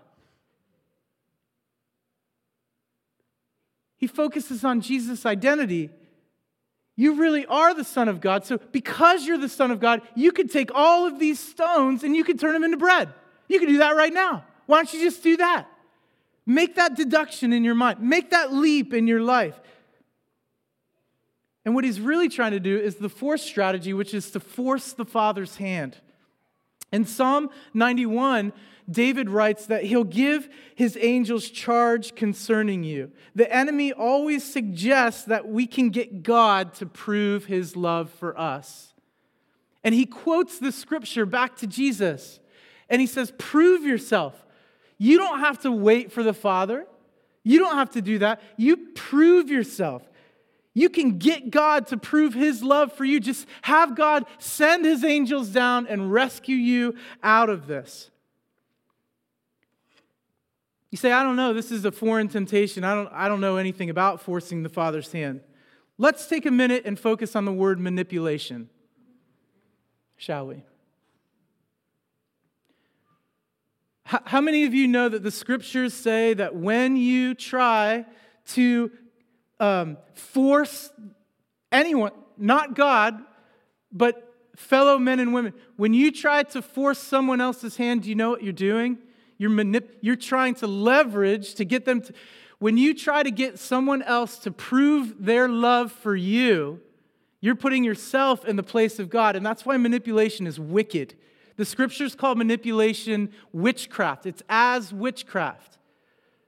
he 3.97 4.07
focuses 4.07 4.63
on 4.63 4.81
Jesus' 4.81 5.25
identity. 5.25 5.89
You 6.97 7.15
really 7.15 7.45
are 7.47 7.73
the 7.73 7.83
Son 7.83 8.07
of 8.07 8.21
God. 8.21 8.45
So, 8.45 8.57
because 8.71 9.25
you're 9.25 9.37
the 9.37 9.49
Son 9.49 9.69
of 9.69 9.81
God, 9.81 10.01
you 10.15 10.31
could 10.31 10.49
take 10.49 10.71
all 10.73 11.05
of 11.05 11.19
these 11.19 11.39
stones 11.39 12.03
and 12.03 12.15
you 12.15 12.23
could 12.23 12.39
turn 12.39 12.53
them 12.53 12.63
into 12.63 12.77
bread. 12.77 13.09
You 13.49 13.59
can 13.59 13.67
do 13.67 13.79
that 13.79 13.95
right 13.95 14.13
now. 14.13 14.45
Why 14.65 14.77
don't 14.77 14.93
you 14.93 15.01
just 15.01 15.21
do 15.21 15.37
that? 15.37 15.67
Make 16.45 16.75
that 16.75 16.95
deduction 16.95 17.53
in 17.53 17.63
your 17.63 17.75
mind, 17.75 17.99
make 17.99 18.29
that 18.29 18.53
leap 18.53 18.93
in 18.93 19.07
your 19.07 19.21
life. 19.21 19.59
And 21.65 21.73
what 21.73 21.83
he's 21.83 21.99
really 21.99 22.29
trying 22.29 22.51
to 22.51 22.59
do 22.59 22.77
is 22.77 22.95
the 22.95 23.09
force 23.09 23.41
strategy, 23.41 23.91
which 23.91 24.13
is 24.13 24.29
to 24.31 24.39
force 24.39 24.93
the 24.93 25.05
Father's 25.05 25.57
hand. 25.57 25.97
In 26.91 27.05
Psalm 27.05 27.49
91, 27.73 28.53
David 28.89 29.29
writes 29.29 29.65
that 29.65 29.85
he'll 29.85 30.03
give 30.03 30.47
his 30.75 30.97
angels 31.01 31.49
charge 31.49 32.15
concerning 32.15 32.83
you. 32.83 33.11
The 33.33 33.51
enemy 33.51 33.91
always 33.91 34.43
suggests 34.43 35.23
that 35.25 35.47
we 35.47 35.65
can 35.65 35.89
get 35.89 36.21
God 36.21 36.75
to 36.75 36.85
prove 36.85 37.45
his 37.45 37.75
love 37.75 38.11
for 38.11 38.39
us. 38.39 38.93
And 39.83 39.95
he 39.95 40.05
quotes 40.05 40.59
the 40.59 40.71
scripture 40.71 41.25
back 41.25 41.57
to 41.57 41.67
Jesus. 41.67 42.39
And 42.89 43.01
he 43.01 43.07
says, 43.07 43.33
Prove 43.39 43.83
yourself. 43.83 44.45
You 44.97 45.17
don't 45.17 45.39
have 45.39 45.59
to 45.63 45.71
wait 45.71 46.11
for 46.11 46.23
the 46.23 46.33
Father. 46.33 46.85
You 47.43 47.59
don't 47.59 47.75
have 47.75 47.91
to 47.91 48.01
do 48.01 48.19
that. 48.19 48.41
You 48.57 48.77
prove 48.93 49.49
yourself. 49.49 50.07
You 50.77 50.89
can 50.89 51.17
get 51.17 51.49
God 51.51 51.87
to 51.87 51.97
prove 51.97 52.33
his 52.33 52.61
love 52.61 52.91
for 52.91 53.05
you. 53.05 53.21
Just 53.21 53.47
have 53.61 53.95
God 53.95 54.25
send 54.37 54.83
his 54.83 55.05
angels 55.05 55.49
down 55.49 55.87
and 55.87 56.11
rescue 56.11 56.57
you 56.57 56.95
out 57.23 57.49
of 57.49 57.65
this. 57.65 58.11
You 60.91 60.97
say, 60.97 61.13
I 61.13 61.23
don't 61.23 61.37
know, 61.37 61.53
this 61.53 61.71
is 61.71 61.85
a 61.85 61.91
foreign 61.91 62.27
temptation. 62.27 62.83
I 62.83 62.93
don't, 62.93 63.09
I 63.11 63.29
don't 63.29 63.39
know 63.39 63.55
anything 63.55 63.89
about 63.89 64.21
forcing 64.21 64.63
the 64.63 64.69
Father's 64.69 65.11
hand. 65.13 65.39
Let's 65.97 66.27
take 66.27 66.45
a 66.45 66.51
minute 66.51 66.83
and 66.85 66.99
focus 66.99 67.37
on 67.37 67.45
the 67.45 67.53
word 67.53 67.79
manipulation, 67.79 68.69
shall 70.17 70.47
we? 70.47 70.63
How 74.03 74.41
many 74.41 74.65
of 74.65 74.73
you 74.73 74.87
know 74.87 75.09
that 75.09 75.23
the 75.23 75.31
scriptures 75.31 75.93
say 75.93 76.33
that 76.33 76.53
when 76.53 76.95
you 76.95 77.33
try 77.33 78.05
to 78.49 78.91
um, 79.59 79.97
force 80.13 80.91
anyone, 81.71 82.11
not 82.37 82.75
God, 82.75 83.19
but 83.91 84.33
fellow 84.55 84.97
men 84.97 85.19
and 85.19 85.33
women, 85.33 85.53
when 85.77 85.93
you 85.93 86.11
try 86.11 86.43
to 86.43 86.61
force 86.61 86.99
someone 86.99 87.41
else's 87.41 87.77
hand, 87.77 88.03
do 88.03 88.09
you 88.09 88.15
know 88.15 88.29
what 88.29 88.43
you're 88.43 88.53
doing? 88.53 88.97
You're, 89.37 89.49
manip- 89.49 89.89
you're 90.01 90.15
trying 90.15 90.55
to 90.55 90.67
leverage 90.67 91.55
to 91.55 91.65
get 91.65 91.85
them 91.85 92.01
to. 92.01 92.13
When 92.59 92.77
you 92.77 92.93
try 92.93 93.21
to 93.21 93.31
get 93.31 93.59
someone 93.59 94.01
else 94.01 94.39
to 94.39 94.51
prove 94.51 95.25
their 95.25 95.49
love 95.49 95.91
for 95.91 96.15
you, 96.15 96.79
you're 97.41 97.55
putting 97.55 97.83
yourself 97.83 98.45
in 98.45 98.55
the 98.55 98.63
place 98.63 98.97
of 98.97 99.09
God. 99.09 99.35
And 99.35 99.45
that's 99.45 99.65
why 99.65 99.77
manipulation 99.77 100.47
is 100.47 100.59
wicked. 100.59 101.15
The 101.57 101.65
scriptures 101.65 102.15
call 102.15 102.35
manipulation 102.35 103.31
witchcraft, 103.51 104.25
it's 104.25 104.41
as 104.49 104.93
witchcraft 104.93 105.77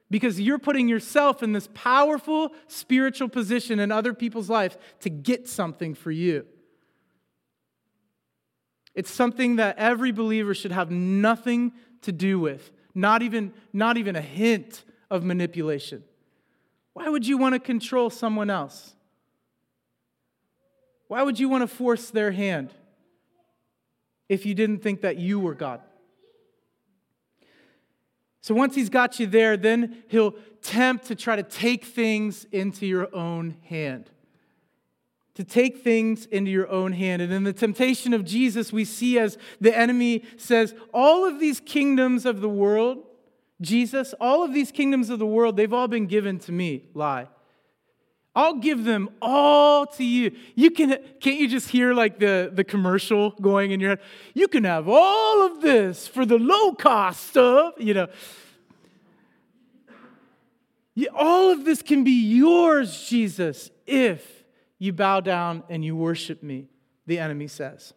because 0.10 0.40
you're 0.40 0.60
putting 0.60 0.88
yourself 0.88 1.44
in 1.44 1.52
this 1.52 1.68
powerful 1.74 2.54
spiritual 2.68 3.28
position 3.28 3.80
in 3.80 3.92
other 3.92 4.14
people's 4.14 4.50
life 4.50 4.78
to 5.02 5.10
get 5.10 5.48
something 5.48 5.94
for 5.94 6.12
you. 6.12 6.46
It's 8.96 9.12
something 9.12 9.58
that 9.58 9.78
every 9.78 10.12
believer 10.12 10.54
should 10.54 10.72
have 10.72 10.90
nothing 10.90 11.74
to 12.02 12.12
do 12.12 12.40
with, 12.40 12.72
not 12.96 13.22
even, 13.22 13.54
not 13.74 13.98
even 13.98 14.16
a 14.16 14.22
hint 14.22 14.84
of 15.12 15.24
manipulation. 15.24 16.04
Why 16.94 17.10
would 17.10 17.28
you 17.28 17.38
want 17.38 17.54
to 17.54 17.60
control 17.60 18.10
someone 18.10 18.50
else? 18.50 18.96
Why 21.08 21.22
would 21.22 21.40
you 21.40 21.48
want 21.48 21.62
to 21.62 21.68
force 21.68 22.10
their 22.10 22.32
hand 22.32 22.74
if 24.28 24.46
you 24.46 24.56
didn't 24.56 24.80
think 24.80 25.02
that 25.02 25.18
you 25.18 25.40
were 25.40 25.54
God? 25.54 25.82
So 28.48 28.56
once 28.56 28.76
he's 28.76 28.88
got 28.88 29.20
you 29.20 29.28
there, 29.28 29.58
then 29.58 30.06
he'll 30.08 30.34
tempt 30.62 31.08
to 31.08 31.16
try 31.16 31.36
to 31.36 31.44
take 31.44 31.84
things 31.84 32.46
into 32.54 32.86
your 32.86 33.14
own 33.14 33.58
hand. 33.66 34.10
To 35.36 35.44
take 35.44 35.84
things 35.84 36.28
into 36.28 36.50
your 36.50 36.70
own 36.70 36.94
hand. 36.94 37.22
And 37.22 37.34
in 37.34 37.44
the 37.44 37.52
temptation 37.52 38.14
of 38.14 38.24
Jesus, 38.24 38.72
we 38.72 38.86
see 38.86 39.20
as 39.20 39.38
the 39.60 39.78
enemy 39.78 40.24
says, 40.38 40.74
All 40.94 41.28
of 41.28 41.42
these 41.42 41.60
kingdoms 41.60 42.26
of 42.26 42.40
the 42.40 42.48
world, 42.48 43.00
Jesus, 43.60 44.14
all 44.18 44.44
of 44.44 44.54
these 44.54 44.72
kingdoms 44.72 45.10
of 45.10 45.20
the 45.20 45.26
world, 45.26 45.58
they've 45.58 45.74
all 45.74 45.90
been 45.90 46.08
given 46.08 46.40
to 46.40 46.54
me. 46.54 46.86
Lie. 46.94 47.28
I'll 48.38 48.60
give 48.60 48.84
them 48.84 49.10
all 49.20 49.88
to 49.88 50.04
you. 50.04 50.32
You 50.54 50.70
can 50.70 51.00
can't 51.20 51.40
you 51.40 51.48
just 51.48 51.70
hear 51.70 51.96
like 51.96 52.20
the, 52.20 52.52
the 52.54 52.64
commercial 52.64 53.32
going 53.32 53.72
in 53.72 53.80
your 53.80 53.90
head? 53.90 54.00
You 54.36 54.48
can 54.48 54.64
have 54.64 54.88
all 54.88 55.48
of 55.48 55.60
this 55.60 56.08
for 56.08 56.24
the 56.24 56.38
low 56.38 56.74
cost 56.74 57.36
of, 57.36 57.74
you 57.80 57.96
know. 57.96 58.08
All 61.16 61.50
of 61.50 61.66
this 61.66 61.82
can 61.82 62.04
be 62.04 62.12
yours, 62.12 63.08
Jesus, 63.10 63.72
if 63.88 64.44
you 64.78 64.94
bow 64.94 65.20
down 65.20 65.64
and 65.68 65.84
you 65.84 65.96
worship 65.96 66.44
me, 66.44 66.68
the 67.08 67.18
enemy 67.18 67.48
says. 67.48 67.94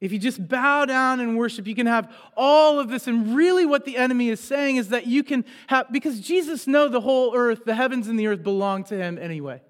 If 0.00 0.12
you 0.12 0.18
just 0.18 0.48
bow 0.48 0.86
down 0.86 1.20
and 1.20 1.36
worship, 1.36 1.66
you 1.66 1.74
can 1.74 1.86
have 1.86 2.10
all 2.34 2.80
of 2.80 2.88
this. 2.88 3.06
And 3.06 3.36
really, 3.36 3.66
what 3.66 3.84
the 3.84 3.98
enemy 3.98 4.30
is 4.30 4.40
saying 4.40 4.76
is 4.76 4.88
that 4.88 5.06
you 5.06 5.22
can 5.22 5.44
have, 5.66 5.92
because 5.92 6.20
Jesus 6.20 6.66
knows 6.66 6.90
the 6.90 7.02
whole 7.02 7.36
earth, 7.36 7.66
the 7.66 7.74
heavens 7.74 8.08
and 8.08 8.18
the 8.18 8.26
earth 8.26 8.42
belong 8.42 8.84
to 8.84 8.96
him 8.96 9.18
anyway. 9.18 9.60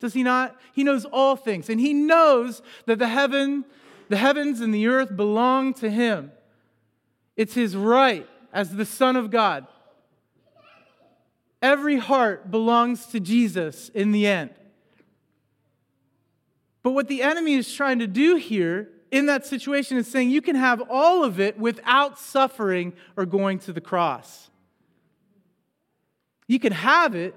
Does 0.00 0.14
he 0.14 0.24
not? 0.24 0.56
He 0.72 0.82
knows 0.82 1.04
all 1.04 1.36
things. 1.36 1.68
And 1.68 1.80
he 1.80 1.94
knows 1.94 2.60
that 2.86 2.98
the 2.98 3.08
heaven, 3.08 3.64
the 4.08 4.16
heavens 4.16 4.60
and 4.60 4.74
the 4.74 4.88
earth 4.88 5.16
belong 5.16 5.74
to 5.74 5.88
him. 5.88 6.32
It's 7.36 7.54
his 7.54 7.76
right 7.76 8.26
as 8.52 8.74
the 8.74 8.84
Son 8.84 9.14
of 9.14 9.30
God. 9.30 9.66
Every 11.62 11.98
heart 11.98 12.50
belongs 12.50 13.06
to 13.06 13.20
Jesus 13.20 13.90
in 13.90 14.10
the 14.10 14.26
end. 14.26 14.50
But 16.82 16.92
what 16.92 17.06
the 17.06 17.22
enemy 17.22 17.54
is 17.54 17.72
trying 17.72 18.00
to 18.00 18.06
do 18.08 18.36
here 18.36 18.88
in 19.10 19.26
that 19.26 19.46
situation 19.46 19.96
is 19.96 20.06
saying 20.06 20.30
you 20.30 20.42
can 20.42 20.56
have 20.56 20.82
all 20.90 21.24
of 21.24 21.40
it 21.40 21.58
without 21.58 22.18
suffering 22.18 22.92
or 23.16 23.26
going 23.26 23.58
to 23.60 23.72
the 23.72 23.80
cross. 23.80 24.50
You 26.46 26.58
can 26.58 26.72
have 26.72 27.14
it, 27.14 27.34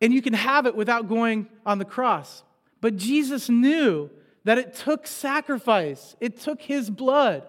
and 0.00 0.12
you 0.12 0.22
can 0.22 0.32
have 0.32 0.66
it 0.66 0.74
without 0.74 1.08
going 1.08 1.48
on 1.64 1.78
the 1.78 1.84
cross. 1.84 2.42
But 2.80 2.96
Jesus 2.96 3.48
knew 3.48 4.10
that 4.44 4.58
it 4.58 4.74
took 4.74 5.06
sacrifice, 5.06 6.16
it 6.20 6.40
took 6.40 6.60
his 6.60 6.90
blood 6.90 7.44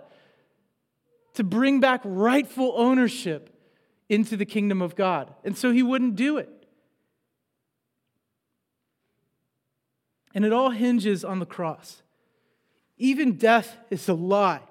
to 1.34 1.44
bring 1.44 1.82
back 1.82 2.02
rightful 2.06 2.74
ownership 2.78 3.50
into 4.08 4.38
the 4.38 4.46
kingdom 4.46 4.82
of 4.82 4.96
God. 4.96 5.34
And 5.44 5.58
so 5.58 5.72
he 5.72 5.84
wouldn't 5.84 6.16
do 6.16 6.38
it. 6.38 6.50
And 10.36 10.46
it 10.46 10.54
all 10.54 10.70
hinges 10.70 11.26
on 11.26 11.40
the 11.40 11.46
cross. 11.48 12.04
Even 13.00 13.38
death 13.38 13.78
is 13.90 14.08
a 14.08 14.14
lie. 14.14 14.62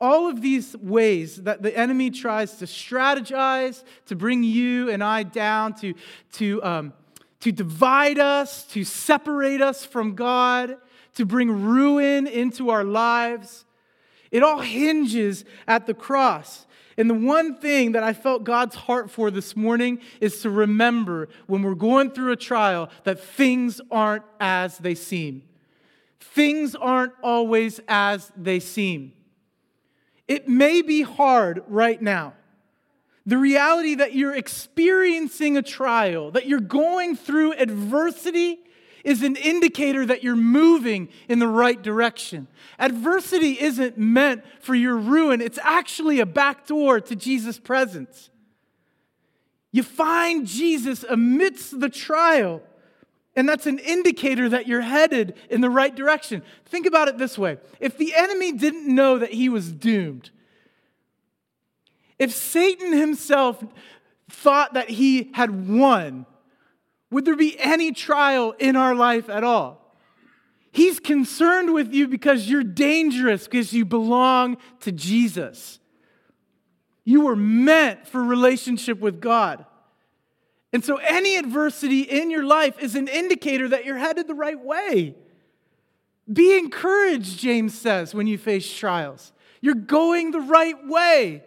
All 0.00 0.28
of 0.28 0.42
these 0.42 0.76
ways 0.76 1.42
that 1.42 1.62
the 1.62 1.76
enemy 1.76 2.10
tries 2.10 2.56
to 2.58 2.66
strategize, 2.66 3.82
to 4.06 4.14
bring 4.14 4.44
you 4.44 4.90
and 4.90 5.02
I 5.02 5.24
down, 5.24 5.74
to, 5.80 5.94
to, 6.34 6.62
um, 6.62 6.92
to 7.40 7.50
divide 7.50 8.18
us, 8.18 8.64
to 8.68 8.84
separate 8.84 9.62
us 9.62 9.84
from 9.84 10.14
God, 10.14 10.76
to 11.14 11.24
bring 11.24 11.50
ruin 11.64 12.26
into 12.26 12.70
our 12.70 12.84
lives, 12.84 13.64
it 14.30 14.42
all 14.42 14.60
hinges 14.60 15.44
at 15.66 15.86
the 15.86 15.94
cross. 15.94 16.66
And 16.96 17.10
the 17.10 17.14
one 17.14 17.56
thing 17.56 17.92
that 17.92 18.02
I 18.02 18.12
felt 18.12 18.44
God's 18.44 18.76
heart 18.76 19.10
for 19.10 19.30
this 19.30 19.56
morning 19.56 20.00
is 20.20 20.40
to 20.42 20.50
remember 20.50 21.28
when 21.46 21.62
we're 21.62 21.74
going 21.74 22.10
through 22.10 22.32
a 22.32 22.36
trial 22.36 22.88
that 23.04 23.20
things 23.20 23.80
aren't 23.90 24.24
as 24.38 24.78
they 24.78 24.94
seem. 24.94 25.42
Things 26.20 26.74
aren't 26.74 27.12
always 27.22 27.80
as 27.88 28.30
they 28.36 28.60
seem. 28.60 29.12
It 30.26 30.48
may 30.48 30.82
be 30.82 31.02
hard 31.02 31.62
right 31.68 32.00
now. 32.00 32.34
The 33.26 33.38
reality 33.38 33.94
that 33.96 34.14
you're 34.14 34.34
experiencing 34.34 35.56
a 35.56 35.62
trial, 35.62 36.30
that 36.32 36.46
you're 36.46 36.60
going 36.60 37.16
through 37.16 37.54
adversity, 37.54 38.58
is 39.04 39.22
an 39.22 39.36
indicator 39.36 40.04
that 40.06 40.24
you're 40.24 40.34
moving 40.34 41.08
in 41.28 41.38
the 41.38 41.46
right 41.46 41.80
direction. 41.80 42.48
Adversity 42.78 43.60
isn't 43.60 43.98
meant 43.98 44.42
for 44.60 44.74
your 44.74 44.96
ruin, 44.96 45.40
it's 45.40 45.58
actually 45.62 46.18
a 46.20 46.26
back 46.26 46.66
door 46.66 47.00
to 47.00 47.14
Jesus' 47.14 47.58
presence. 47.58 48.30
You 49.70 49.82
find 49.82 50.46
Jesus 50.46 51.04
amidst 51.08 51.80
the 51.80 51.88
trial, 51.88 52.62
and 53.36 53.48
that's 53.48 53.66
an 53.66 53.78
indicator 53.80 54.48
that 54.48 54.66
you're 54.66 54.80
headed 54.80 55.34
in 55.50 55.60
the 55.60 55.70
right 55.70 55.94
direction. 55.94 56.42
Think 56.64 56.86
about 56.86 57.08
it 57.08 57.18
this 57.18 57.36
way 57.36 57.58
if 57.80 57.98
the 57.98 58.14
enemy 58.14 58.52
didn't 58.52 58.92
know 58.92 59.18
that 59.18 59.32
he 59.32 59.48
was 59.48 59.70
doomed, 59.70 60.30
if 62.18 62.32
Satan 62.32 62.92
himself 62.92 63.62
thought 64.30 64.74
that 64.74 64.88
he 64.88 65.30
had 65.34 65.68
won, 65.68 66.24
would 67.14 67.24
there 67.24 67.36
be 67.36 67.56
any 67.60 67.92
trial 67.92 68.56
in 68.58 68.74
our 68.74 68.92
life 68.92 69.30
at 69.30 69.44
all? 69.44 69.96
He's 70.72 70.98
concerned 70.98 71.72
with 71.72 71.94
you 71.94 72.08
because 72.08 72.50
you're 72.50 72.64
dangerous, 72.64 73.44
because 73.44 73.72
you 73.72 73.84
belong 73.84 74.56
to 74.80 74.90
Jesus. 74.90 75.78
You 77.04 77.20
were 77.20 77.36
meant 77.36 78.08
for 78.08 78.20
relationship 78.20 78.98
with 78.98 79.20
God. 79.20 79.64
And 80.72 80.84
so, 80.84 80.96
any 80.96 81.36
adversity 81.36 82.00
in 82.00 82.32
your 82.32 82.42
life 82.42 82.80
is 82.80 82.96
an 82.96 83.06
indicator 83.06 83.68
that 83.68 83.84
you're 83.84 83.96
headed 83.96 84.26
the 84.26 84.34
right 84.34 84.58
way. 84.58 85.14
Be 86.32 86.58
encouraged, 86.58 87.38
James 87.38 87.78
says, 87.78 88.12
when 88.12 88.26
you 88.26 88.38
face 88.38 88.68
trials. 88.76 89.32
You're 89.60 89.76
going 89.76 90.32
the 90.32 90.40
right 90.40 90.84
way. 90.88 91.44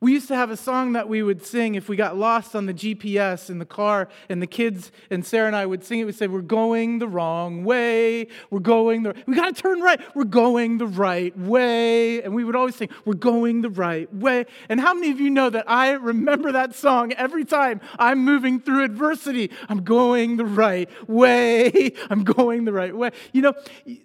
We 0.00 0.12
used 0.12 0.28
to 0.28 0.36
have 0.36 0.50
a 0.50 0.56
song 0.56 0.92
that 0.92 1.08
we 1.08 1.24
would 1.24 1.44
sing 1.44 1.74
if 1.74 1.88
we 1.88 1.96
got 1.96 2.16
lost 2.16 2.54
on 2.54 2.66
the 2.66 2.74
GPS 2.74 3.50
in 3.50 3.58
the 3.58 3.64
car, 3.64 4.08
and 4.28 4.40
the 4.40 4.46
kids 4.46 4.92
and 5.10 5.26
Sarah 5.26 5.48
and 5.48 5.56
I 5.56 5.66
would 5.66 5.82
sing 5.82 5.98
it. 5.98 6.04
We'd 6.04 6.14
say, 6.14 6.28
We're 6.28 6.40
going 6.40 7.00
the 7.00 7.08
wrong 7.08 7.64
way. 7.64 8.28
We're 8.50 8.60
going 8.60 9.02
the 9.02 9.14
we 9.26 9.34
got 9.34 9.54
to 9.54 9.60
turn 9.60 9.80
right. 9.80 10.00
We're 10.14 10.24
going 10.24 10.78
the 10.78 10.86
right 10.86 11.36
way. 11.36 12.22
And 12.22 12.32
we 12.34 12.44
would 12.44 12.54
always 12.54 12.76
sing, 12.76 12.90
We're 13.04 13.14
going 13.14 13.62
the 13.62 13.70
right 13.70 14.12
way. 14.14 14.46
And 14.68 14.80
how 14.80 14.94
many 14.94 15.10
of 15.10 15.20
you 15.20 15.30
know 15.30 15.50
that 15.50 15.68
I 15.68 15.92
remember 15.92 16.52
that 16.52 16.76
song 16.76 17.12
every 17.14 17.44
time 17.44 17.80
I'm 17.98 18.24
moving 18.24 18.60
through 18.60 18.84
adversity? 18.84 19.50
I'm 19.68 19.82
going 19.82 20.36
the 20.36 20.46
right 20.46 20.88
way. 21.08 21.92
I'm 22.10 22.22
going 22.22 22.64
the 22.64 22.72
right 22.72 22.94
way. 22.94 23.10
You 23.32 23.42
know, 23.42 23.54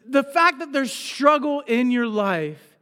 the 0.07 0.23
fact 0.23 0.59
that 0.59 0.73
there's 0.73 0.91
struggle 0.91 1.61
in 1.61 1.91
your 1.91 2.07
life 2.07 2.72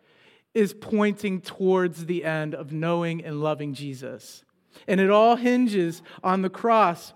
is 0.54 0.74
pointing 0.74 1.42
towards 1.42 2.06
the 2.06 2.26
end 2.26 2.54
of 2.54 2.72
knowing 2.72 3.24
and 3.24 3.42
loving 3.42 3.74
Jesus. 3.74 4.44
And 4.88 5.00
it 5.00 5.10
all 5.10 5.36
hinges 5.36 6.02
on 6.24 6.42
the 6.42 6.50
cross 6.50 7.14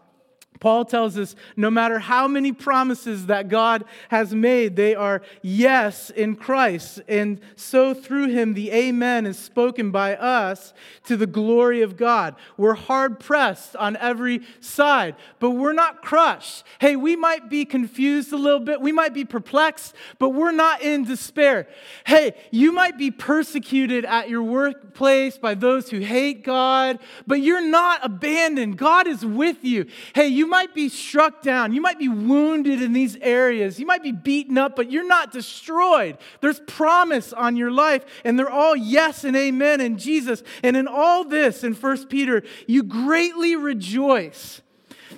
Paul 0.60 0.86
tells 0.86 1.18
us 1.18 1.36
no 1.56 1.70
matter 1.70 2.00
how 2.00 2.28
many 2.28 2.52
promises 2.52 3.26
that 3.28 3.50
God 3.50 3.84
has 4.10 4.34
made, 4.34 4.76
they 4.76 4.96
are 4.96 5.22
yes 5.42 6.10
in 6.10 6.36
Christ. 6.36 7.02
And 7.08 7.40
so 7.56 7.94
through 7.94 8.30
him, 8.30 8.54
the 8.54 8.72
amen 8.72 9.26
is 9.26 9.38
spoken 9.38 9.92
by 9.92 10.16
us 10.16 10.74
to 11.06 11.18
the 11.18 11.28
glory 11.28 11.82
of 11.82 11.98
God. 11.98 12.36
We're 12.58 12.74
hard 12.74 13.20
pressed 13.20 13.76
on 13.76 13.98
every 13.98 14.42
side, 14.60 15.16
but 15.40 15.52
we're 15.52 15.74
not 15.74 16.02
crushed. 16.02 16.64
Hey, 16.80 16.96
we 16.96 17.16
might 17.16 17.50
be 17.50 17.66
confused 17.66 18.32
a 18.32 18.38
little 18.38 18.60
bit, 18.60 18.82
we 18.82 18.92
might 18.92 19.14
be 19.14 19.26
perplexed, 19.26 19.96
but 20.20 20.30
we're 20.30 20.52
not 20.52 20.82
in 20.82 21.04
despair. 21.04 21.68
Hey, 22.06 22.34
you 22.52 22.72
might 22.72 22.98
be 22.98 23.12
persecuted 23.12 24.06
at 24.06 24.30
your 24.30 24.44
workplace 24.44 25.38
by 25.38 25.54
those 25.54 25.90
who 25.90 26.00
hate 26.00 26.44
God, 26.44 27.00
but 27.28 27.42
you're 27.42 27.66
not 27.66 28.00
abandoned. 28.04 28.78
God 28.78 29.08
is 29.08 29.26
with 29.26 29.64
you. 29.64 29.86
Hey, 30.14 30.28
you 30.28 30.45
you 30.46 30.52
might 30.52 30.76
be 30.76 30.90
struck 30.90 31.42
down. 31.42 31.74
You 31.74 31.82
might 31.82 31.98
be 31.98 32.08
wounded 32.08 32.80
in 32.80 32.94
these 32.94 33.18
areas. 33.20 33.80
You 33.80 33.88
might 33.88 34.04
be 34.04 34.12
beaten 34.12 34.60
up, 34.60 34.76
but 34.76 34.92
you're 34.92 35.08
not 35.08 35.32
destroyed. 35.32 36.20
There's 36.40 36.60
promise 36.60 37.34
on 37.34 37.56
your 37.56 37.72
life, 37.72 38.06
and 38.24 38.38
they're 38.38 38.48
all 38.48 38.76
yes 38.76 39.24
and 39.24 39.36
amen 39.36 39.82
in 39.82 39.98
Jesus. 39.98 40.44
And 40.62 40.78
in 40.78 40.88
all 40.88 41.24
this, 41.24 41.64
in 41.64 41.74
1 41.74 42.06
Peter, 42.06 42.44
you 42.68 42.84
greatly 42.84 43.56
rejoice. 43.56 44.62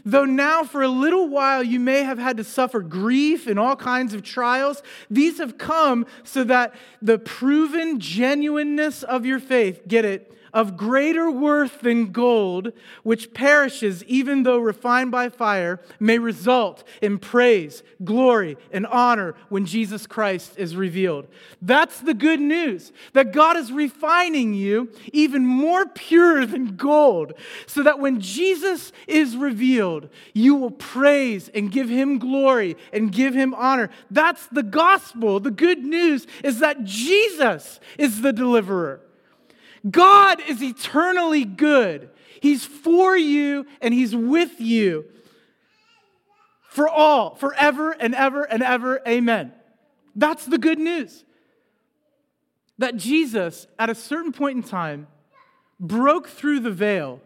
Though 0.06 0.24
now 0.24 0.64
for 0.64 0.82
a 0.82 0.88
little 0.88 1.28
while 1.28 1.62
you 1.62 1.82
may 1.82 2.04
have 2.04 2.20
had 2.20 2.38
to 2.38 2.46
suffer 2.46 2.80
grief 2.80 3.48
and 3.48 3.60
all 3.60 3.76
kinds 3.76 4.14
of 4.14 4.24
trials, 4.24 4.82
these 5.10 5.40
have 5.40 5.58
come 5.58 6.06
so 6.24 6.46
that 6.46 6.74
the 7.02 7.20
proven 7.20 8.00
genuineness 8.00 9.04
of 9.04 9.26
your 9.26 9.40
faith, 9.40 9.90
get 9.90 10.06
it, 10.06 10.37
of 10.54 10.78
greater 10.78 11.30
worth 11.30 11.82
than 11.82 12.12
gold, 12.12 12.72
which 13.04 13.34
perishes 13.34 14.04
even 14.06 14.44
though 14.44 14.58
refined 14.58 15.12
by 15.12 15.30
fire, 15.30 15.80
may 16.00 16.18
result 16.18 16.84
in 17.02 17.18
praise, 17.18 17.84
glory, 18.04 18.58
and 18.72 18.86
honor 18.88 19.36
when 19.50 19.66
Jesus 19.66 20.08
Christ 20.08 20.54
is 20.58 20.76
revealed. 20.76 21.28
That's 21.62 22.00
the 22.00 22.14
good 22.14 22.40
news 22.40 22.92
that 23.14 23.34
God 23.34 23.58
is 23.58 23.72
refining 23.72 24.54
you 24.54 24.90
even 25.14 25.46
more 25.46 25.86
pure 25.86 26.46
than 26.46 26.76
gold, 26.76 27.34
so 27.66 27.84
that 27.84 28.00
when 28.00 28.22
Jesus 28.22 28.92
is 29.08 29.36
revealed, 29.36 30.10
you 30.34 30.56
will 30.56 30.72
praise 30.72 31.50
and 31.50 31.72
give 31.72 31.90
him 31.90 32.20
glory 32.20 32.78
and 32.94 33.12
give 33.12 33.34
him 33.34 33.54
honor. 33.54 33.90
That's 34.10 34.48
the 34.48 34.64
gospel. 34.64 35.40
The 35.40 35.52
good 35.52 35.84
news 35.84 36.28
is 36.44 36.60
that 36.60 36.84
Jesus 36.84 37.80
is 37.98 38.22
the 38.22 38.34
deliverer. 38.34 39.02
God 39.90 40.42
is 40.48 40.62
eternally 40.62 41.46
good. 41.46 42.10
He's 42.42 42.66
for 42.66 43.16
you 43.18 43.66
and 43.82 43.94
He's 43.94 44.16
with 44.16 44.60
you 44.60 45.06
for 46.70 46.88
all, 46.88 47.36
forever 47.36 47.92
and 47.92 48.14
ever 48.14 48.44
and 48.44 48.62
ever. 48.62 49.02
Amen. 49.08 49.52
That's 50.16 50.46
the 50.46 50.58
good 50.58 50.80
news. 50.80 51.24
That 52.78 52.98
Jesus, 52.98 53.66
at 53.80 53.90
a 53.90 53.96
certain 53.96 54.32
point 54.32 54.58
in 54.58 54.64
time, 54.64 55.08
broke 55.80 56.28
through 56.28 56.60
the 56.60 56.72
veil 56.72 57.20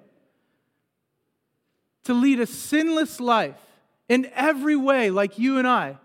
to 2.05 2.13
lead 2.13 2.39
a 2.39 2.45
sinless 2.45 3.19
life 3.19 3.59
in 4.07 4.29
every 4.33 4.75
way, 4.75 5.09
like 5.09 5.37
you 5.37 5.57
and 5.57 5.67
I, 5.67 5.97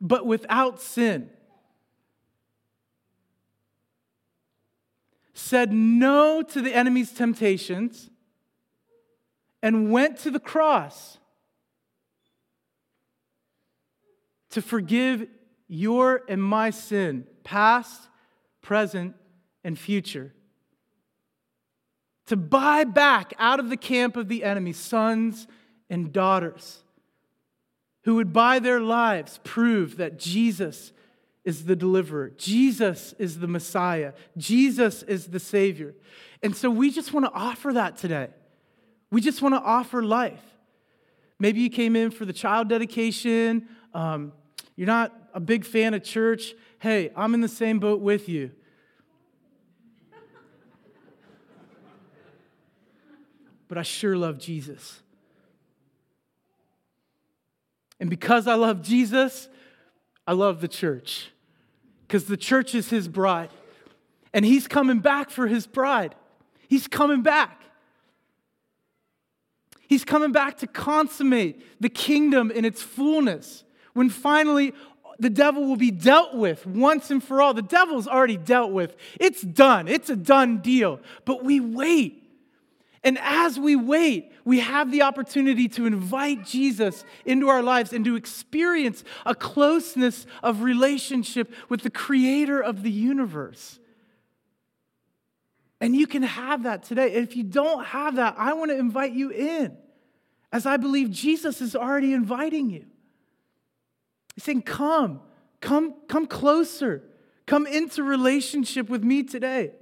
but 0.00 0.26
without 0.26 0.80
sin. 0.80 1.30
Said 5.34 5.72
no 5.72 6.42
to 6.42 6.62
the 6.62 6.74
enemy's 6.74 7.12
temptations, 7.12 8.08
and 9.62 9.90
went 9.90 10.18
to 10.18 10.30
the 10.30 10.40
cross 10.40 11.18
to 14.50 14.62
forgive 14.62 15.26
your 15.66 16.22
and 16.28 16.42
my 16.42 16.70
sin, 16.70 17.26
past, 17.42 18.08
present, 18.62 19.16
and 19.64 19.78
future. 19.78 20.32
To 22.26 22.36
buy 22.36 22.84
back 22.84 23.34
out 23.38 23.58
of 23.58 23.68
the 23.68 23.76
camp 23.76 24.16
of 24.16 24.28
the 24.28 24.44
enemy 24.44 24.72
sons 24.72 25.46
and 25.90 26.12
daughters 26.12 26.84
who 28.04 28.14
would, 28.16 28.32
by 28.32 28.58
their 28.58 28.80
lives, 28.80 29.40
prove 29.44 29.96
that 29.96 30.18
Jesus 30.18 30.92
is 31.44 31.66
the 31.66 31.76
deliverer. 31.76 32.30
Jesus 32.30 33.14
is 33.18 33.38
the 33.38 33.46
Messiah. 33.46 34.14
Jesus 34.36 35.02
is 35.02 35.26
the 35.26 35.40
Savior. 35.40 35.94
And 36.42 36.56
so 36.56 36.70
we 36.70 36.90
just 36.90 37.12
want 37.12 37.26
to 37.26 37.32
offer 37.32 37.72
that 37.74 37.98
today. 37.98 38.28
We 39.10 39.20
just 39.20 39.42
want 39.42 39.54
to 39.54 39.60
offer 39.60 40.02
life. 40.02 40.42
Maybe 41.38 41.60
you 41.60 41.70
came 41.70 41.96
in 41.96 42.10
for 42.10 42.24
the 42.24 42.32
child 42.32 42.68
dedication. 42.68 43.68
Um, 43.92 44.32
you're 44.76 44.86
not 44.86 45.12
a 45.34 45.40
big 45.40 45.64
fan 45.64 45.92
of 45.92 46.02
church. 46.02 46.54
Hey, 46.78 47.10
I'm 47.14 47.34
in 47.34 47.40
the 47.40 47.48
same 47.48 47.78
boat 47.78 48.00
with 48.00 48.28
you. 48.28 48.50
But 53.68 53.78
I 53.78 53.82
sure 53.82 54.16
love 54.16 54.38
Jesus. 54.38 55.00
And 58.00 58.08
because 58.10 58.46
I 58.46 58.54
love 58.54 58.82
Jesus, 58.82 59.48
I 60.26 60.32
love 60.32 60.60
the 60.60 60.68
church 60.68 61.30
because 62.06 62.24
the 62.26 62.36
church 62.36 62.74
is 62.74 62.90
his 62.90 63.08
bride. 63.08 63.50
And 64.32 64.44
he's 64.44 64.66
coming 64.66 65.00
back 65.00 65.30
for 65.30 65.46
his 65.46 65.66
bride. 65.66 66.14
He's 66.68 66.86
coming 66.86 67.22
back. 67.22 67.62
He's 69.86 70.04
coming 70.04 70.32
back 70.32 70.58
to 70.58 70.66
consummate 70.66 71.80
the 71.80 71.88
kingdom 71.88 72.50
in 72.50 72.64
its 72.64 72.82
fullness. 72.82 73.64
When 73.92 74.10
finally 74.10 74.74
the 75.18 75.30
devil 75.30 75.66
will 75.66 75.76
be 75.76 75.90
dealt 75.90 76.34
with 76.34 76.66
once 76.66 77.10
and 77.10 77.22
for 77.22 77.40
all. 77.40 77.54
The 77.54 77.62
devil's 77.62 78.08
already 78.08 78.36
dealt 78.36 78.72
with. 78.72 78.96
It's 79.20 79.42
done. 79.42 79.86
It's 79.86 80.10
a 80.10 80.16
done 80.16 80.58
deal. 80.58 81.00
But 81.24 81.44
we 81.44 81.60
wait 81.60 82.23
and 83.04 83.18
as 83.20 83.60
we 83.60 83.76
wait, 83.76 84.32
we 84.46 84.60
have 84.60 84.90
the 84.90 85.02
opportunity 85.02 85.68
to 85.68 85.84
invite 85.84 86.46
Jesus 86.46 87.04
into 87.26 87.50
our 87.50 87.62
lives 87.62 87.92
and 87.92 88.02
to 88.06 88.16
experience 88.16 89.04
a 89.26 89.34
closeness 89.34 90.26
of 90.42 90.62
relationship 90.62 91.52
with 91.68 91.82
the 91.82 91.90
creator 91.90 92.60
of 92.60 92.82
the 92.82 92.90
universe. 92.90 93.78
And 95.82 95.94
you 95.94 96.06
can 96.06 96.22
have 96.22 96.62
that 96.62 96.84
today. 96.84 97.12
If 97.12 97.36
you 97.36 97.42
don't 97.42 97.84
have 97.84 98.16
that, 98.16 98.36
I 98.38 98.54
want 98.54 98.70
to 98.70 98.78
invite 98.78 99.12
you 99.12 99.28
in, 99.30 99.76
as 100.50 100.64
I 100.64 100.78
believe 100.78 101.10
Jesus 101.10 101.60
is 101.60 101.76
already 101.76 102.14
inviting 102.14 102.70
you. 102.70 102.86
He's 104.34 104.44
saying, 104.44 104.62
Come, 104.62 105.20
come, 105.60 105.94
come 106.08 106.26
closer, 106.26 107.02
come 107.44 107.66
into 107.66 108.02
relationship 108.02 108.88
with 108.88 109.04
me 109.04 109.24
today. 109.24 109.72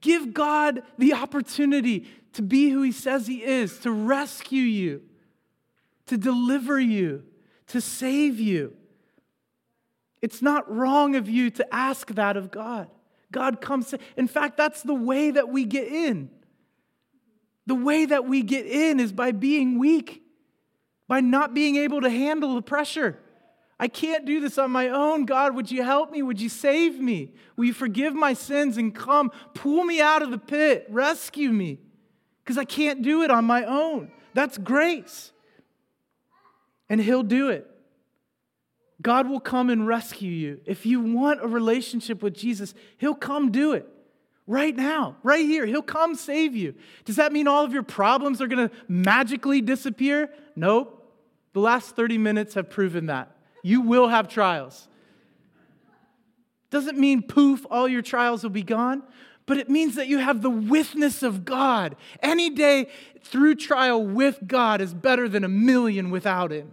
Give 0.00 0.32
God 0.32 0.82
the 0.98 1.14
opportunity 1.14 2.06
to 2.32 2.42
be 2.42 2.70
who 2.70 2.82
He 2.82 2.92
says 2.92 3.26
He 3.26 3.42
is, 3.42 3.78
to 3.80 3.90
rescue 3.90 4.62
you, 4.62 5.02
to 6.06 6.16
deliver 6.16 6.80
you, 6.80 7.24
to 7.68 7.80
save 7.80 8.40
you. 8.40 8.74
It's 10.20 10.40
not 10.40 10.70
wrong 10.74 11.16
of 11.16 11.28
you 11.28 11.50
to 11.50 11.74
ask 11.74 12.14
that 12.14 12.36
of 12.36 12.50
God. 12.50 12.88
God 13.32 13.60
comes. 13.60 13.88
To, 13.90 13.98
in 14.16 14.28
fact, 14.28 14.56
that's 14.56 14.82
the 14.82 14.94
way 14.94 15.30
that 15.30 15.48
we 15.48 15.64
get 15.64 15.88
in. 15.88 16.30
The 17.66 17.74
way 17.74 18.04
that 18.04 18.26
we 18.26 18.42
get 18.42 18.66
in 18.66 19.00
is 19.00 19.12
by 19.12 19.32
being 19.32 19.78
weak, 19.78 20.22
by 21.08 21.20
not 21.20 21.54
being 21.54 21.76
able 21.76 22.00
to 22.02 22.10
handle 22.10 22.54
the 22.54 22.62
pressure. 22.62 23.18
I 23.78 23.88
can't 23.88 24.24
do 24.24 24.40
this 24.40 24.58
on 24.58 24.70
my 24.70 24.88
own. 24.88 25.24
God, 25.24 25.56
would 25.56 25.70
you 25.70 25.82
help 25.82 26.10
me? 26.12 26.22
Would 26.22 26.40
you 26.40 26.48
save 26.48 27.00
me? 27.00 27.32
Will 27.56 27.64
you 27.64 27.72
forgive 27.72 28.14
my 28.14 28.32
sins 28.32 28.76
and 28.76 28.94
come 28.94 29.32
pull 29.54 29.84
me 29.84 30.00
out 30.00 30.22
of 30.22 30.30
the 30.30 30.38
pit? 30.38 30.86
Rescue 30.88 31.50
me. 31.50 31.78
Because 32.44 32.58
I 32.58 32.64
can't 32.64 33.02
do 33.02 33.22
it 33.22 33.30
on 33.30 33.44
my 33.44 33.64
own. 33.64 34.12
That's 34.34 34.58
grace. 34.58 35.32
And 36.88 37.00
He'll 37.00 37.22
do 37.22 37.50
it. 37.50 37.68
God 39.00 39.28
will 39.28 39.40
come 39.40 39.68
and 39.68 39.86
rescue 39.86 40.30
you. 40.30 40.60
If 40.64 40.86
you 40.86 41.00
want 41.00 41.42
a 41.42 41.48
relationship 41.48 42.22
with 42.22 42.34
Jesus, 42.34 42.74
He'll 42.98 43.14
come 43.14 43.50
do 43.50 43.72
it 43.72 43.88
right 44.46 44.74
now, 44.74 45.16
right 45.22 45.44
here. 45.44 45.66
He'll 45.66 45.82
come 45.82 46.14
save 46.14 46.54
you. 46.54 46.74
Does 47.04 47.16
that 47.16 47.32
mean 47.32 47.48
all 47.48 47.64
of 47.64 47.72
your 47.72 47.82
problems 47.82 48.40
are 48.40 48.46
going 48.46 48.68
to 48.68 48.74
magically 48.86 49.60
disappear? 49.60 50.30
Nope. 50.54 50.98
The 51.52 51.60
last 51.60 51.96
30 51.96 52.18
minutes 52.18 52.54
have 52.54 52.70
proven 52.70 53.06
that. 53.06 53.31
You 53.62 53.80
will 53.80 54.08
have 54.08 54.28
trials. 54.28 54.88
Doesn't 56.70 56.98
mean 56.98 57.22
poof, 57.22 57.64
all 57.70 57.86
your 57.86 58.02
trials 58.02 58.42
will 58.42 58.50
be 58.50 58.62
gone, 58.62 59.02
but 59.46 59.58
it 59.58 59.68
means 59.68 59.94
that 59.96 60.08
you 60.08 60.18
have 60.18 60.42
the 60.42 60.50
witness 60.50 61.22
of 61.22 61.44
God. 61.44 61.96
Any 62.22 62.50
day 62.50 62.88
through 63.22 63.56
trial 63.56 64.04
with 64.04 64.40
God 64.46 64.80
is 64.80 64.94
better 64.94 65.28
than 65.28 65.44
a 65.44 65.48
million 65.48 66.10
without 66.10 66.50
Him. 66.50 66.72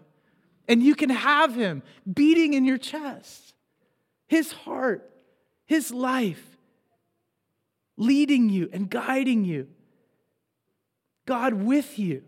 And 0.68 0.82
you 0.82 0.96
can 0.96 1.10
have 1.10 1.56
Him 1.56 1.84
beating 2.12 2.54
in 2.54 2.64
your 2.64 2.78
chest, 2.78 3.54
His 4.28 4.52
heart, 4.52 5.12
His 5.66 5.92
life, 5.92 6.58
leading 7.98 8.50
you 8.50 8.70
and 8.72 8.90
guiding 8.90 9.44
you. 9.44 9.68
God 11.26 11.54
with 11.54 12.00
you. 12.00 12.24